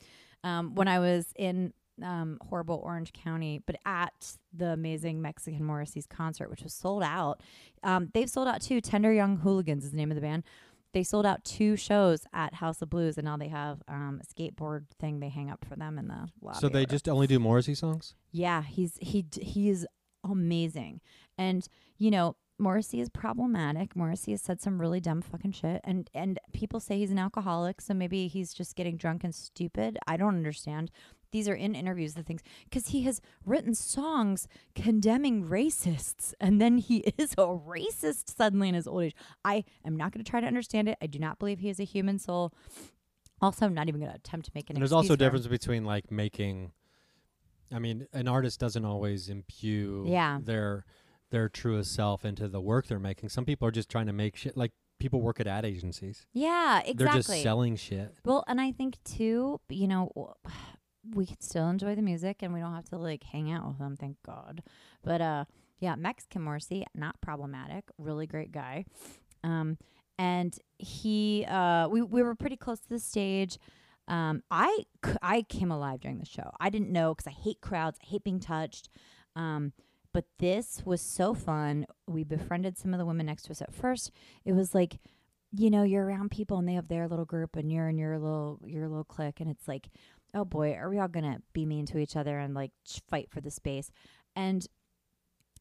[0.44, 1.74] um, when I was in
[2.04, 7.42] um, horrible Orange County, but at the amazing Mexican Morrissey's concert, which was sold out.
[7.82, 8.82] Um, they've sold out too.
[8.82, 10.44] Tender Young Hooligans is the name of the band.
[10.96, 14.26] They sold out two shows at House of Blues, and now they have um, a
[14.34, 16.58] skateboard thing they hang up for them in the lobby.
[16.58, 18.16] So they just only do Morrissey songs.
[18.32, 19.86] Yeah, he's he d- he is
[20.24, 21.02] amazing.
[21.38, 21.68] And
[21.98, 23.94] you know, Morrissey is problematic.
[23.94, 27.82] Morrissey has said some really dumb fucking shit and and people say he's an alcoholic,
[27.82, 29.98] so maybe he's just getting drunk and stupid.
[30.08, 30.92] I don't understand.
[31.32, 36.78] These are in interviews the things cuz he has written songs condemning racists and then
[36.78, 39.16] he is a racist suddenly in his old age.
[39.44, 40.98] I am not going to try to understand it.
[41.02, 42.54] I do not believe he is a human soul.
[43.42, 45.14] Also, I'm not even going to attempt to make an And there's also a for
[45.14, 45.18] him.
[45.28, 46.72] difference between like making.
[47.72, 50.40] I mean, an artist doesn't always imbue Yeah.
[50.42, 50.86] their
[51.32, 53.28] their truest self into the work they're making.
[53.30, 54.56] Some people are just trying to make shit.
[54.56, 56.26] Like people work at ad agencies.
[56.32, 57.04] Yeah, exactly.
[57.06, 58.16] They're just selling shit.
[58.24, 60.12] Well, and I think too, you know,
[61.14, 63.80] we can still enjoy the music and we don't have to like hang out with
[63.80, 64.64] them, thank God.
[65.04, 65.46] But uh
[65.80, 68.86] yeah, Mexican Morrissey, not problematic, really great guy.
[69.44, 69.78] Um
[70.18, 73.58] and he uh we we were pretty close to the stage.
[74.08, 74.86] Um I
[75.22, 76.52] I came alive during the show.
[76.60, 78.90] I didn't know cuz I hate crowds, I hate being touched.
[79.36, 79.74] Um
[80.14, 81.86] but this was so fun.
[82.08, 84.12] We befriended some of the women next to us at first.
[84.46, 85.00] It was like
[85.58, 88.18] you know you're around people and they have their little group and you're in your
[88.20, 89.90] little your little clique and it's like
[90.34, 92.72] oh boy are we all gonna be mean to each other and like
[93.10, 93.92] fight for the space?
[94.36, 94.68] And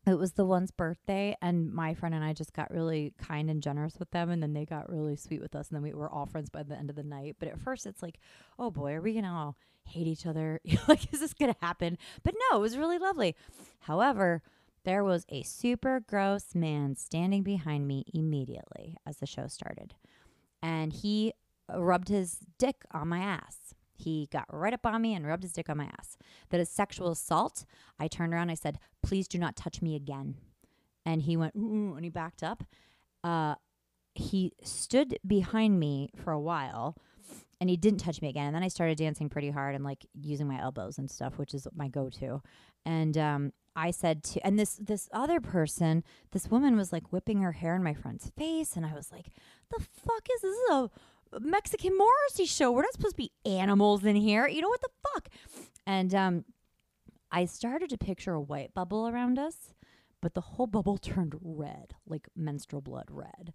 [0.07, 3.63] it was the one's birthday and my friend and i just got really kind and
[3.63, 6.11] generous with them and then they got really sweet with us and then we were
[6.11, 7.37] all friends by the end of the night.
[7.39, 8.19] But at first it's like
[8.59, 10.61] oh boy are we gonna all hate each other?
[10.89, 11.99] Like is this gonna happen?
[12.23, 13.37] But no it was really lovely.
[13.81, 14.43] However
[14.85, 19.95] there was a super gross man standing behind me immediately as the show started.
[20.63, 21.33] And he
[21.75, 23.75] rubbed his dick on my ass.
[23.97, 26.17] He got right up on me and rubbed his dick on my ass.
[26.51, 27.65] That is sexual assault.
[27.99, 30.37] I turned around I said, Please do not touch me again.
[31.07, 32.65] And he went, Ooh, and he backed up.
[33.23, 33.55] Uh,
[34.15, 36.97] he stood behind me for a while
[37.61, 38.47] and he didn't touch me again.
[38.47, 41.55] And then I started dancing pretty hard and like using my elbows and stuff, which
[41.55, 42.43] is my go to.
[42.85, 47.41] And um, I said to, and this this other person, this woman was like whipping
[47.41, 49.27] her hair in my friend's face, and I was like,
[49.71, 50.53] "The fuck is this?
[50.53, 52.71] This is a Mexican Morrissey show.
[52.71, 54.47] We're not supposed to be animals in here.
[54.47, 55.29] You know what the fuck?"
[55.87, 56.45] And um,
[57.33, 59.75] I started to picture a white bubble around us,
[60.21, 63.53] but the whole bubble turned red, like menstrual blood red,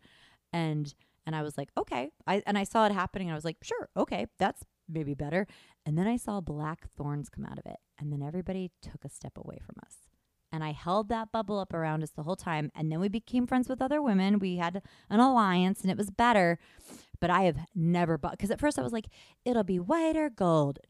[0.51, 0.93] and
[1.26, 3.30] and I was like, "Okay." I and I saw it happening.
[3.30, 5.47] And I was like, "Sure, okay, that's maybe better."
[5.86, 9.09] And then I saw black thorns come out of it, and then everybody took a
[9.09, 10.09] step away from us
[10.52, 12.72] and I held that bubble up around us the whole time.
[12.76, 14.39] And then we became friends with other women.
[14.39, 16.60] We had an alliance, and it was better.
[17.22, 19.08] But I have never bought because at first I was like,
[19.43, 20.80] it'll be white or gold.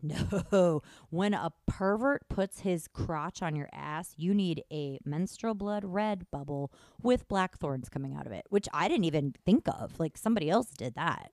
[0.52, 5.84] No, when a pervert puts his crotch on your ass, you need a menstrual blood
[5.84, 10.00] red bubble with black thorns coming out of it, which I didn't even think of.
[10.00, 11.32] Like somebody else did that.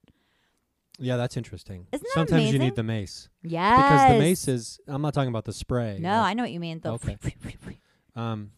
[0.99, 1.87] Yeah, that's interesting.
[1.93, 4.81] Isn't that Sometimes you need the mace Yes, because the mace is.
[4.87, 5.99] I'm not talking about the spray.
[6.01, 6.81] No, I know what you mean.
[6.81, 7.17] The Okay.
[8.17, 8.51] um,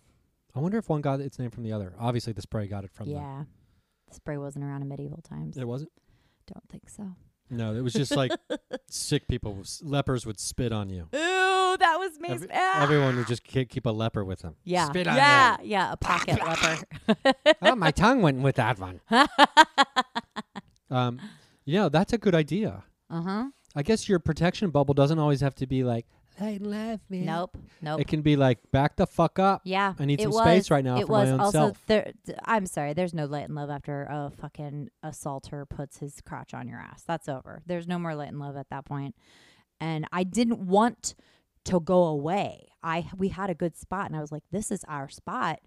[0.55, 1.95] I wonder if one got its name from the other.
[1.99, 3.45] Obviously, the spray got it from yeah,
[4.09, 5.57] the spray wasn't around in medieval times.
[5.57, 5.91] It wasn't.
[6.47, 7.15] Don't think so.
[7.51, 8.31] No, it was just like
[8.91, 9.63] sick people.
[9.83, 11.09] Lepers would spit on you.
[11.15, 12.29] Ooh, that was me.
[12.31, 12.83] Every- Ah!
[12.83, 14.57] Everyone would just ke- keep a leper with them.
[14.65, 14.87] Yeah.
[14.87, 15.57] Spit on yeah.
[15.63, 15.93] Yeah.
[15.93, 17.35] A pocket leper.
[17.63, 19.01] oh, my tongue went with that one.
[20.91, 21.21] um,
[21.65, 22.85] you know, that's a good idea.
[23.11, 23.45] Uh huh.
[23.75, 26.07] I guess your protection bubble doesn't always have to be like
[26.41, 27.25] light and love, man.
[27.25, 27.57] Nope.
[27.83, 28.01] Nope.
[28.01, 29.63] It can be like back the fuck up.
[29.65, 29.95] yeah.
[29.99, 31.87] I need it some was, space right now It for was my own also self.
[31.87, 32.13] there.
[32.25, 32.93] d- I'm sorry.
[32.95, 37.03] There's no light and love after a fucking assaulter puts his crotch on your ass.
[37.07, 37.63] That's over.
[37.67, 39.15] There's no more light and love at that point.
[39.81, 41.15] And I didn't want
[41.65, 42.69] to go away.
[42.83, 45.61] I we had a good spot, and I was like, "This is our spot.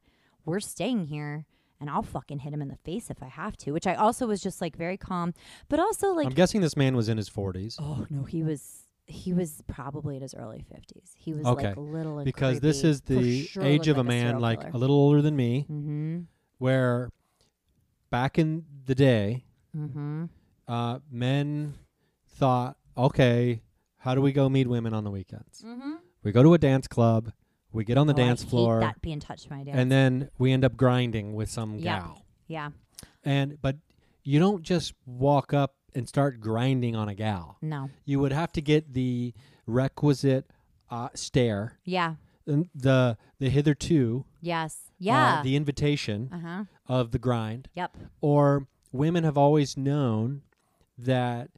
[0.46, 1.46] We're staying here."
[1.80, 4.28] And I'll fucking hit him in the face if I have to, which I also
[4.28, 5.34] was just like very calm,
[5.68, 8.81] but also like I'm guessing this man was in his 40s Oh no, he was
[9.12, 11.12] he was probably in his early fifties.
[11.18, 11.70] He was Okay.
[11.70, 14.72] like little and because this is the sure age of a man serial like killer.
[14.74, 16.20] a little older than me, Mm-hmm.
[16.58, 17.10] where
[18.10, 19.46] back in the day,
[19.76, 20.26] Mm-hmm.
[20.68, 21.76] uh, men
[22.28, 23.62] thought, okay,
[23.98, 25.62] how do we go meet women on the weekends?
[25.62, 25.94] Mm-hmm.
[26.24, 27.32] We go to a dance club,
[27.72, 29.76] we get on the oh, dance I floor, that being touched by my dad.
[29.76, 32.00] and then we end up grinding with some Yeah.
[32.00, 32.26] gal.
[32.48, 32.70] yeah,
[33.24, 33.78] And but
[34.24, 37.58] you don't just walk up and start grinding on a gal.
[37.62, 39.34] no, You would have to get the
[39.66, 40.50] requisite
[40.90, 42.16] uh, stare, yeah,
[42.46, 45.42] and the the hitherto, yes, uh, yeah.
[45.44, 46.64] the invitation Uh huh.
[46.88, 47.96] of the grind, Yep.
[48.22, 50.42] or women have always known
[50.98, 51.50] that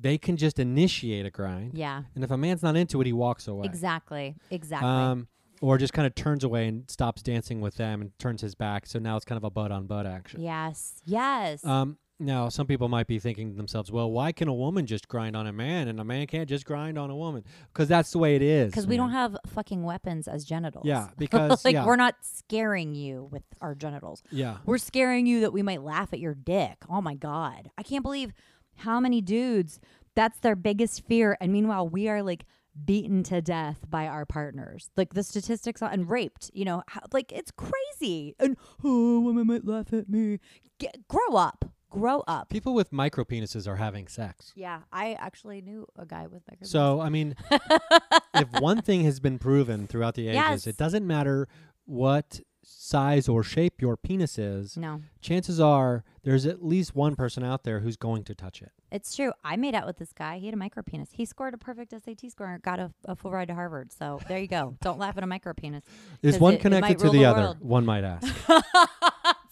[0.00, 2.04] they can just initiate a grind, Yeah.
[2.14, 3.66] and if a man's not into it, he walks away.
[3.66, 4.36] Exactly.
[4.50, 4.88] Exactly.
[4.88, 5.26] Um,
[5.60, 8.86] or just kind of turns away and stops dancing with them and turns his back.
[8.86, 10.40] So now it's kind of a butt on butt action.
[10.40, 11.02] yes.
[11.04, 11.64] Yes.
[11.64, 15.08] Um, now some people might be thinking to themselves, "Well, why can a woman just
[15.08, 18.10] grind on a man and a man can't just grind on a woman?" Because that's
[18.10, 18.70] the way it is.
[18.70, 20.84] because we don't have fucking weapons as genitals.
[20.86, 24.22] Yeah, because like yeah, we're not scaring you with our genitals.
[24.30, 24.58] yeah.
[24.64, 26.78] We're scaring you that we might laugh at your dick.
[26.88, 27.70] Oh my God.
[27.78, 28.32] I can't believe
[28.76, 29.80] how many dudes
[30.14, 31.36] that's their biggest fear.
[31.40, 32.44] And meanwhile, we are like
[32.84, 34.90] beaten to death by our partners.
[34.96, 38.34] Like the statistics on, and raped, you know, how, like it's crazy.
[38.38, 40.40] And oh, women might laugh at me.
[40.78, 41.64] Get, grow up.
[41.90, 42.48] Grow up.
[42.50, 44.52] People with micro penises are having sex.
[44.54, 46.66] Yeah, I actually knew a guy with micro.
[46.66, 47.34] So I mean,
[48.34, 50.66] if one thing has been proven throughout the ages, Yes.
[50.66, 51.48] it doesn't matter
[51.86, 54.76] what size or shape your penis is.
[54.76, 58.72] no, Chances are there's at least one person out there who's going to touch it.
[58.92, 59.32] it's true.
[59.42, 60.36] I made out with this guy.
[60.38, 61.08] He had a micro penis.
[61.12, 63.90] He scored a perfect SAT score and got a, a full ride to Harvard.
[63.92, 64.76] So there you go.
[64.82, 65.82] Don't laugh at a micro penis.
[66.20, 67.56] Is one it- it connected might to the, the other?
[67.60, 68.26] One might ask.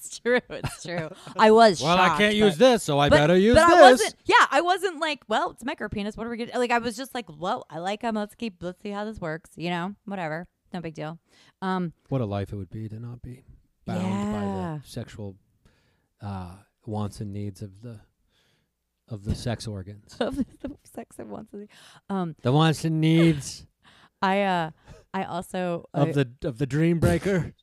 [0.06, 0.40] it's true.
[0.48, 1.10] It's true.
[1.36, 1.82] I was.
[1.82, 4.14] Well, shocked, I can't but- use this, so I but, but I wasn't.
[4.24, 6.16] Yeah, I wasn't like, well, it's micro penis.
[6.16, 6.58] What are we gonna?
[6.58, 8.14] Like, I was just like, well, I like him.
[8.14, 8.62] Let's keep.
[8.62, 9.50] Let's see how this works.
[9.56, 10.46] You know, whatever.
[10.72, 11.18] No big deal.
[11.62, 13.44] Um, What a life it would be to not be
[13.86, 15.36] bound by the sexual
[16.20, 18.00] uh, wants and needs of the
[19.08, 20.16] of the sex organs.
[20.20, 21.66] of the sex I want to.
[22.10, 23.64] Um, the wants and needs
[24.22, 24.70] I uh,
[25.14, 27.54] I also I- of the of the dream breaker.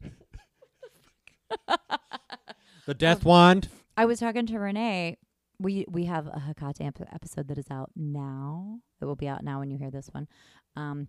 [2.85, 3.69] the death wand.
[3.95, 5.17] I was talking to Renee.
[5.59, 8.79] We we have a Hecate ep- episode that is out now.
[9.01, 10.27] It will be out now when you hear this one.
[10.75, 11.07] Um,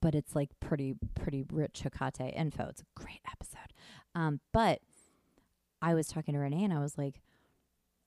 [0.00, 2.68] but it's like pretty pretty rich Hecate info.
[2.68, 3.72] It's a great episode.
[4.14, 4.80] Um, but
[5.82, 7.20] I was talking to Renee and I was like,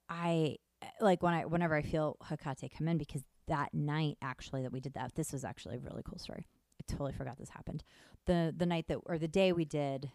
[0.10, 0.58] I
[1.00, 4.80] like when I whenever I feel Hecate come in because that night actually that we
[4.80, 5.16] did that.
[5.16, 6.48] This was actually a really cool story.
[6.80, 7.84] I totally forgot this happened.
[8.26, 10.12] The the night that or the day we did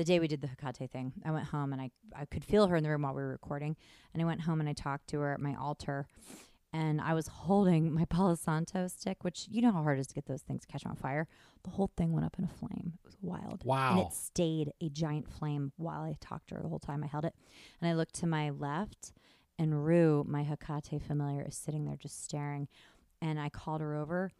[0.00, 2.66] the day we did the Hecate thing, I went home and I, I could feel
[2.68, 3.76] her in the room while we were recording.
[4.14, 6.06] And I went home and I talked to her at my altar.
[6.72, 10.06] And I was holding my Palo Santo stick, which you know how hard it is
[10.06, 11.28] to get those things to catch on fire.
[11.64, 12.94] The whole thing went up in a flame.
[13.04, 13.62] It was wild.
[13.62, 13.90] Wow.
[13.90, 17.06] And it stayed a giant flame while I talked to her the whole time I
[17.06, 17.34] held it.
[17.82, 19.12] And I looked to my left,
[19.58, 22.68] and Rue, my Hecate familiar, is sitting there just staring.
[23.20, 24.32] And I called her over,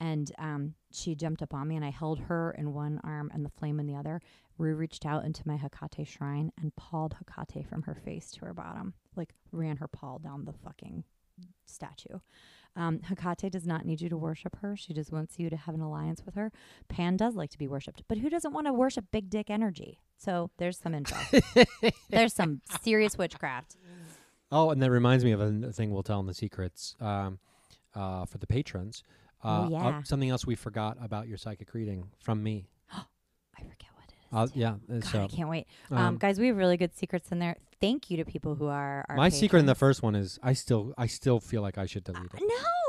[0.00, 3.44] and um, she jumped up on me, and I held her in one arm and
[3.44, 4.20] the flame in the other.
[4.58, 8.54] Rue reached out into my Hecate shrine and pawed Hecate from her face to her
[8.54, 11.04] bottom, like ran her paw down the fucking
[11.66, 12.18] statue.
[12.76, 14.76] Um, Hecate does not need you to worship her.
[14.76, 16.50] She just wants you to have an alliance with her.
[16.88, 20.00] Pan does like to be worshipped, but who doesn't want to worship big dick energy?
[20.16, 21.16] So there's some info.
[22.10, 23.76] there's some serious witchcraft.
[24.50, 27.38] Oh, and that reminds me of a thing we'll tell in the secrets um,
[27.94, 29.02] uh, for the patrons.
[29.44, 30.02] Oh, Uh, uh, yeah.
[30.02, 32.66] something else we forgot about your psychic reading from me.
[32.92, 34.32] I forget what it is.
[34.32, 34.70] Uh, yeah.
[34.70, 35.66] uh, God, so I can't wait.
[35.90, 37.56] Um, um, guys, we have really good secrets in there.
[37.80, 40.54] Thank you to people who are our my secret in the first one is I
[40.54, 42.30] still I still feel like I should delete it.
[42.32, 42.48] take it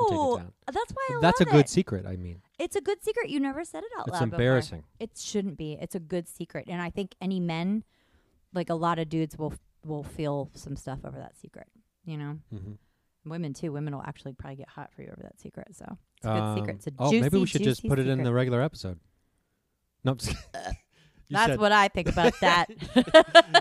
[0.10, 0.40] No,
[0.72, 1.70] that's why I That's a good it.
[1.70, 2.06] secret.
[2.06, 3.30] I mean, It's a good secret.
[3.30, 4.24] You never said it out it's loud.
[4.24, 4.84] It's embarrassing.
[5.00, 5.74] It shouldn't be.
[5.82, 7.84] It's a good secret, and I think any men,
[8.54, 9.54] like a lot of dudes, will
[9.84, 11.68] will feel some stuff over that secret.
[12.06, 12.74] You know, hmm
[13.26, 13.72] women too.
[13.72, 15.76] Women will actually probably get hot for you over that secret.
[15.76, 15.86] So
[16.18, 16.76] it's a good secret.
[16.78, 18.24] It's a oh, maybe we should just juicy put it in secret.
[18.26, 19.00] the regular episode.
[20.04, 20.32] No, I'm just
[21.28, 22.68] you That's said, what I think about that.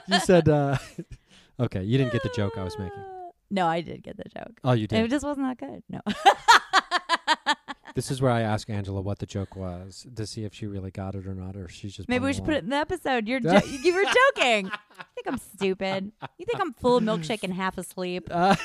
[0.07, 0.49] you said.
[0.49, 0.77] Uh,
[1.61, 3.03] okay, you didn't get the joke I was making.
[3.51, 4.61] No, I did get the joke.
[4.65, 5.05] Oh, you did.
[5.05, 5.83] It just wasn't that good.
[5.89, 7.55] No.
[7.95, 10.91] This is where I ask Angela what the joke was to see if she really
[10.91, 12.09] got it or not, or she's just.
[12.09, 13.29] Maybe we should put it in the episode.
[13.29, 14.67] You're jo- you were joking.
[14.67, 16.13] You think I'm stupid?
[16.37, 18.29] You think I'm full of milkshake and half asleep?
[18.31, 18.57] Uh,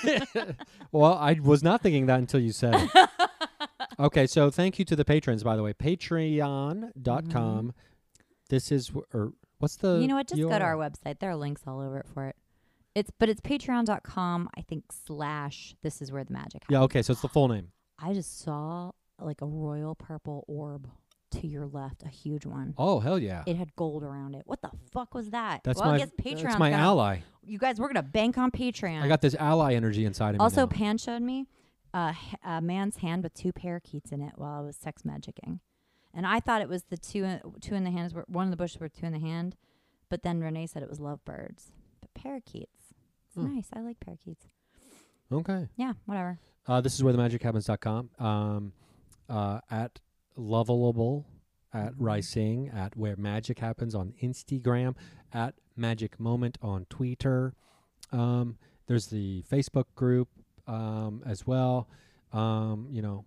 [0.91, 3.09] well, I was not thinking that until you said it.
[3.99, 5.73] okay, so thank you to the patrons, by the way.
[5.73, 7.73] Patreon.com.
[8.49, 9.89] This is, or what's the.
[9.89, 10.01] Mm-hmm.
[10.01, 10.27] you know what?
[10.27, 11.19] Just go to our website.
[11.19, 12.35] There are links all over it for it.
[12.95, 16.71] It's but it's patreon.com, I think, slash this is where the magic happens.
[16.71, 17.67] Yeah, okay, so it's the full name.
[17.99, 18.91] I just saw
[19.21, 20.89] like a royal purple orb
[21.31, 22.73] to your left, a huge one.
[22.77, 23.43] Oh, hell yeah.
[23.45, 24.43] It had gold around it.
[24.45, 25.61] What the fuck was that?
[25.63, 27.19] That's well, my, I guess Patreon's that's my ally.
[27.43, 29.01] You guys, we're gonna bank on Patreon.
[29.01, 30.43] I got this ally energy inside of me.
[30.43, 30.65] also.
[30.65, 31.45] Pan showed me
[31.93, 35.59] a man's hand with two parakeets in it while I was sex magicking,
[36.13, 38.51] and I thought it was the two in, two in the hands were one in
[38.51, 39.55] the bush were two in the hand,
[40.09, 42.93] but then Renee said it was lovebirds, but parakeets.
[43.27, 43.55] It's Hmm.
[43.55, 43.67] nice.
[43.73, 44.47] I like parakeets.
[45.31, 45.67] Okay.
[45.75, 46.39] Yeah, whatever.
[46.67, 47.67] Uh, this is where the magic happens.
[47.67, 48.09] happens.com.
[48.25, 48.73] Um,
[49.29, 49.99] uh, at
[50.35, 51.25] Lovable,
[51.73, 51.95] at Mhm.
[51.99, 54.95] Rising, at Where Magic Happens on Instagram,
[55.31, 57.53] at Magic Moment on Twitter.
[58.11, 58.57] Um,
[58.87, 60.29] there's the Facebook group
[60.67, 61.87] um, as well.
[62.31, 63.25] Um, you know,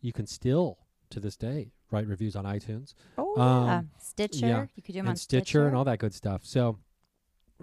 [0.00, 0.78] you can still,
[1.10, 4.46] to this day, write reviews on iTunes Oh yeah, Um, Stitcher.
[4.46, 6.44] yeah, You could do them and on Stitcher, and all that good stuff.
[6.44, 6.78] So,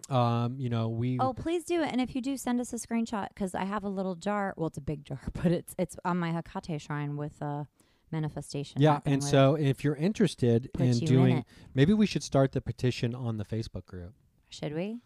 [0.09, 1.19] um, you know, we.
[1.19, 1.91] Oh, please do it.
[1.91, 4.53] And if you do, send us a screenshot because I have a little jar.
[4.57, 7.67] Well, it's a big jar, but it's it's on my Hecate shrine with a
[8.11, 8.81] manifestation.
[8.81, 11.45] yeah, and so if you're interested in you doing, it.
[11.73, 14.13] maybe we should start the petition on the Facebook group.
[14.49, 14.99] should we?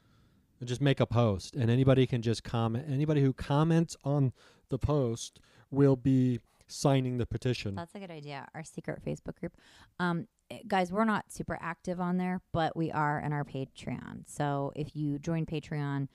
[0.63, 4.33] just make a post and anybody can just comment anybody who comments on
[4.69, 5.39] the post
[5.69, 8.47] will be signing the petition That's a good idea.
[8.55, 9.53] Our secret Facebook group.
[9.99, 14.23] Um, eh, guys, we're not super active on there, but we are in our Patreon.
[14.27, 16.07] So if you join Patreon,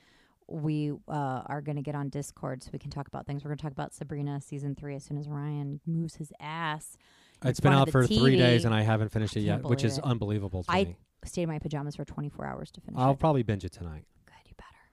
[0.51, 3.45] we uh, are going to get on Discord so we can talk about things.
[3.45, 6.97] We're going to talk about Sabrina season three as soon as Ryan moves his ass.
[7.45, 9.97] it's been out for the three days and i haven't finished it yet which is
[9.99, 10.05] it.
[10.05, 13.19] unbelievable to I me Stayed in my pajamas for 24 hours to finish i'll it.
[13.19, 14.85] probably binge it tonight Good, you better.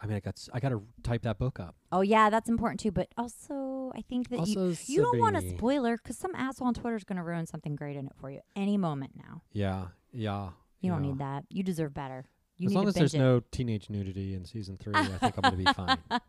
[0.00, 2.48] i mean i got s- i got to type that book up Oh yeah, that's
[2.48, 2.90] important too.
[2.90, 6.66] But also, I think that you also you don't want a spoiler because some asshole
[6.68, 9.42] on Twitter is going to ruin something great in it for you any moment now.
[9.52, 10.48] yeah yeah
[10.80, 11.44] You don't need that.
[11.50, 12.24] You deserve better.
[12.58, 13.18] You as long as there's it.
[13.18, 15.98] no teenage nudity in season three i think i'm gonna be fine.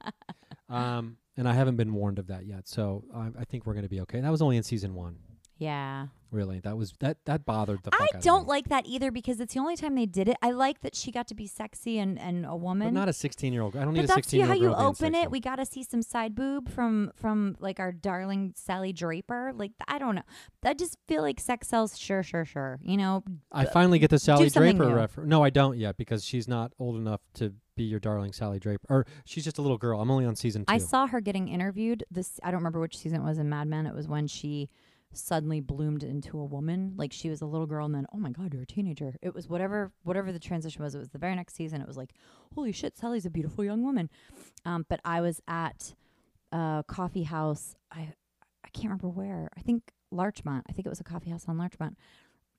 [0.69, 3.89] Um and i haven't been warned of that yet so i, I think we're gonna
[3.89, 4.19] be okay.
[4.21, 5.17] That was only in season one
[5.63, 6.07] Yeah.
[6.31, 8.49] really that was that that bothered the fuck I out don't me.
[8.49, 10.35] like that either because it's the only time they did it.
[10.41, 12.93] I like that she got to be sexy and, and a but woman.
[12.93, 14.61] not a 16 year old i don't need But a that's 16 year how old
[14.61, 15.23] you girl being open sexy.
[15.23, 15.31] it.
[15.31, 19.51] We got to see some side boob from from like our darling Sally Draper.
[19.55, 20.23] Like I don't know.
[20.65, 21.97] I just feel like sex sells.
[21.97, 22.79] Sure, sure, sure.
[22.81, 25.29] You know, I finally get the Sally Draper reference.
[25.29, 28.85] No, I don't yet because she's not old enough to be your darling Sally Draper.
[28.89, 29.99] Or she's just a little girl.
[30.01, 30.73] I'm only on season two.
[30.73, 32.03] I saw her getting interviewed.
[32.09, 33.85] This I don't remember which season it was in Mad Men.
[33.85, 34.69] It was when she
[35.13, 36.93] suddenly bloomed into a woman.
[36.97, 39.15] Like she was a little girl and then, oh my God, you're a teenager.
[39.21, 40.95] It was whatever whatever the transition was.
[40.95, 41.81] It was the very next season.
[41.81, 42.11] It was like,
[42.55, 44.09] holy shit, Sally's a beautiful young woman.
[44.65, 45.93] Um, but I was at
[46.51, 47.75] a coffee house.
[47.91, 48.13] I
[48.63, 49.49] I can't remember where.
[49.57, 50.65] I think Larchmont.
[50.69, 51.97] I think it was a coffee house on Larchmont.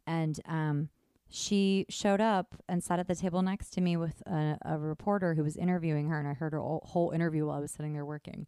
[0.07, 0.89] And um
[1.31, 5.35] she showed up and sat at the table next to me with a, a reporter
[5.35, 7.93] who was interviewing her, and I heard her whole, whole interview while I was sitting
[7.93, 8.47] there working.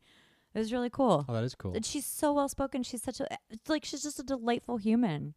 [0.57, 1.27] It was really cool.
[1.29, 1.75] oh, that is cool.
[1.75, 2.83] And she's so well spoken.
[2.83, 5.35] She's such a it's like she's just a delightful human.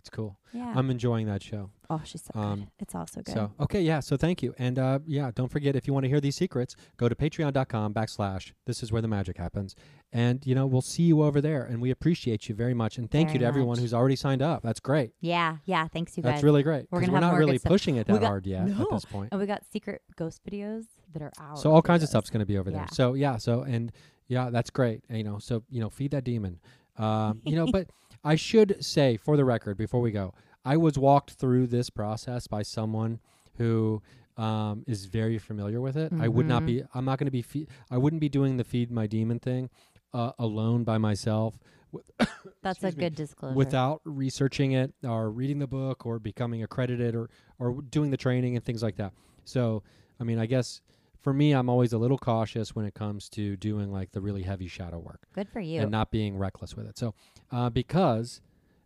[0.00, 0.38] That's cool.
[0.54, 0.72] Yeah.
[0.74, 1.68] I'm enjoying that show.
[1.90, 2.68] oh, she's so um, good.
[2.78, 3.34] It's also good.
[3.34, 4.00] So okay, yeah.
[4.00, 6.74] So thank you, and uh, yeah, don't forget if you want to hear these secrets,
[6.96, 8.52] go to patreon.com backslash.
[8.64, 9.76] This is where the magic happens,
[10.10, 13.10] and you know we'll see you over there, and we appreciate you very much, and
[13.10, 14.62] thank you Very to everyone who's already signed up.
[14.62, 15.12] That's great.
[15.20, 15.86] yeah, yeah.
[15.88, 16.32] Thanks, you guys.
[16.32, 16.86] That's really great.
[16.90, 18.84] We're gonna we're not really pushing it that got- hard yet No.
[18.84, 19.28] at this point.
[19.32, 21.60] and we got secret ghost videos that are ours.
[21.60, 22.86] So all kinds of stuff's going to be over there.
[22.88, 22.94] Yeah.
[22.94, 23.92] So yeah, so and
[24.28, 25.02] yeah, that's great.
[25.10, 26.58] You know, so you know, feed that demon.
[26.96, 27.88] Um, you know, but
[28.22, 32.46] I should say for the record before we go, I was walked through this process
[32.46, 33.20] by someone
[33.56, 34.02] who
[34.36, 36.12] um, is very familiar with it.
[36.18, 36.82] I would not be.
[36.94, 37.42] I'm not going to be.
[37.42, 39.70] Fe- I wouldn't be doing the feed my demon thing
[40.12, 41.58] uh, alone by myself
[42.62, 43.54] That's a me, good disclosure.
[43.54, 48.56] without researching it or reading the book or becoming accredited or or doing the training
[48.56, 49.12] and things like that.
[49.44, 49.82] So,
[50.20, 50.80] I mean, I guess
[51.20, 54.42] for me, I'm always a little cautious when it comes to doing like the really
[54.42, 55.80] heavy shadow work good for you.
[55.82, 56.98] and not being reckless with it.
[56.98, 57.14] So,
[57.50, 58.40] uh, because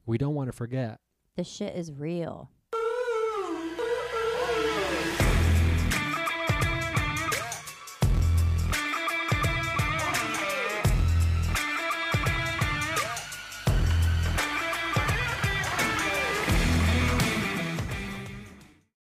[0.07, 1.01] we don't want to forget
[1.37, 2.51] the shit is real.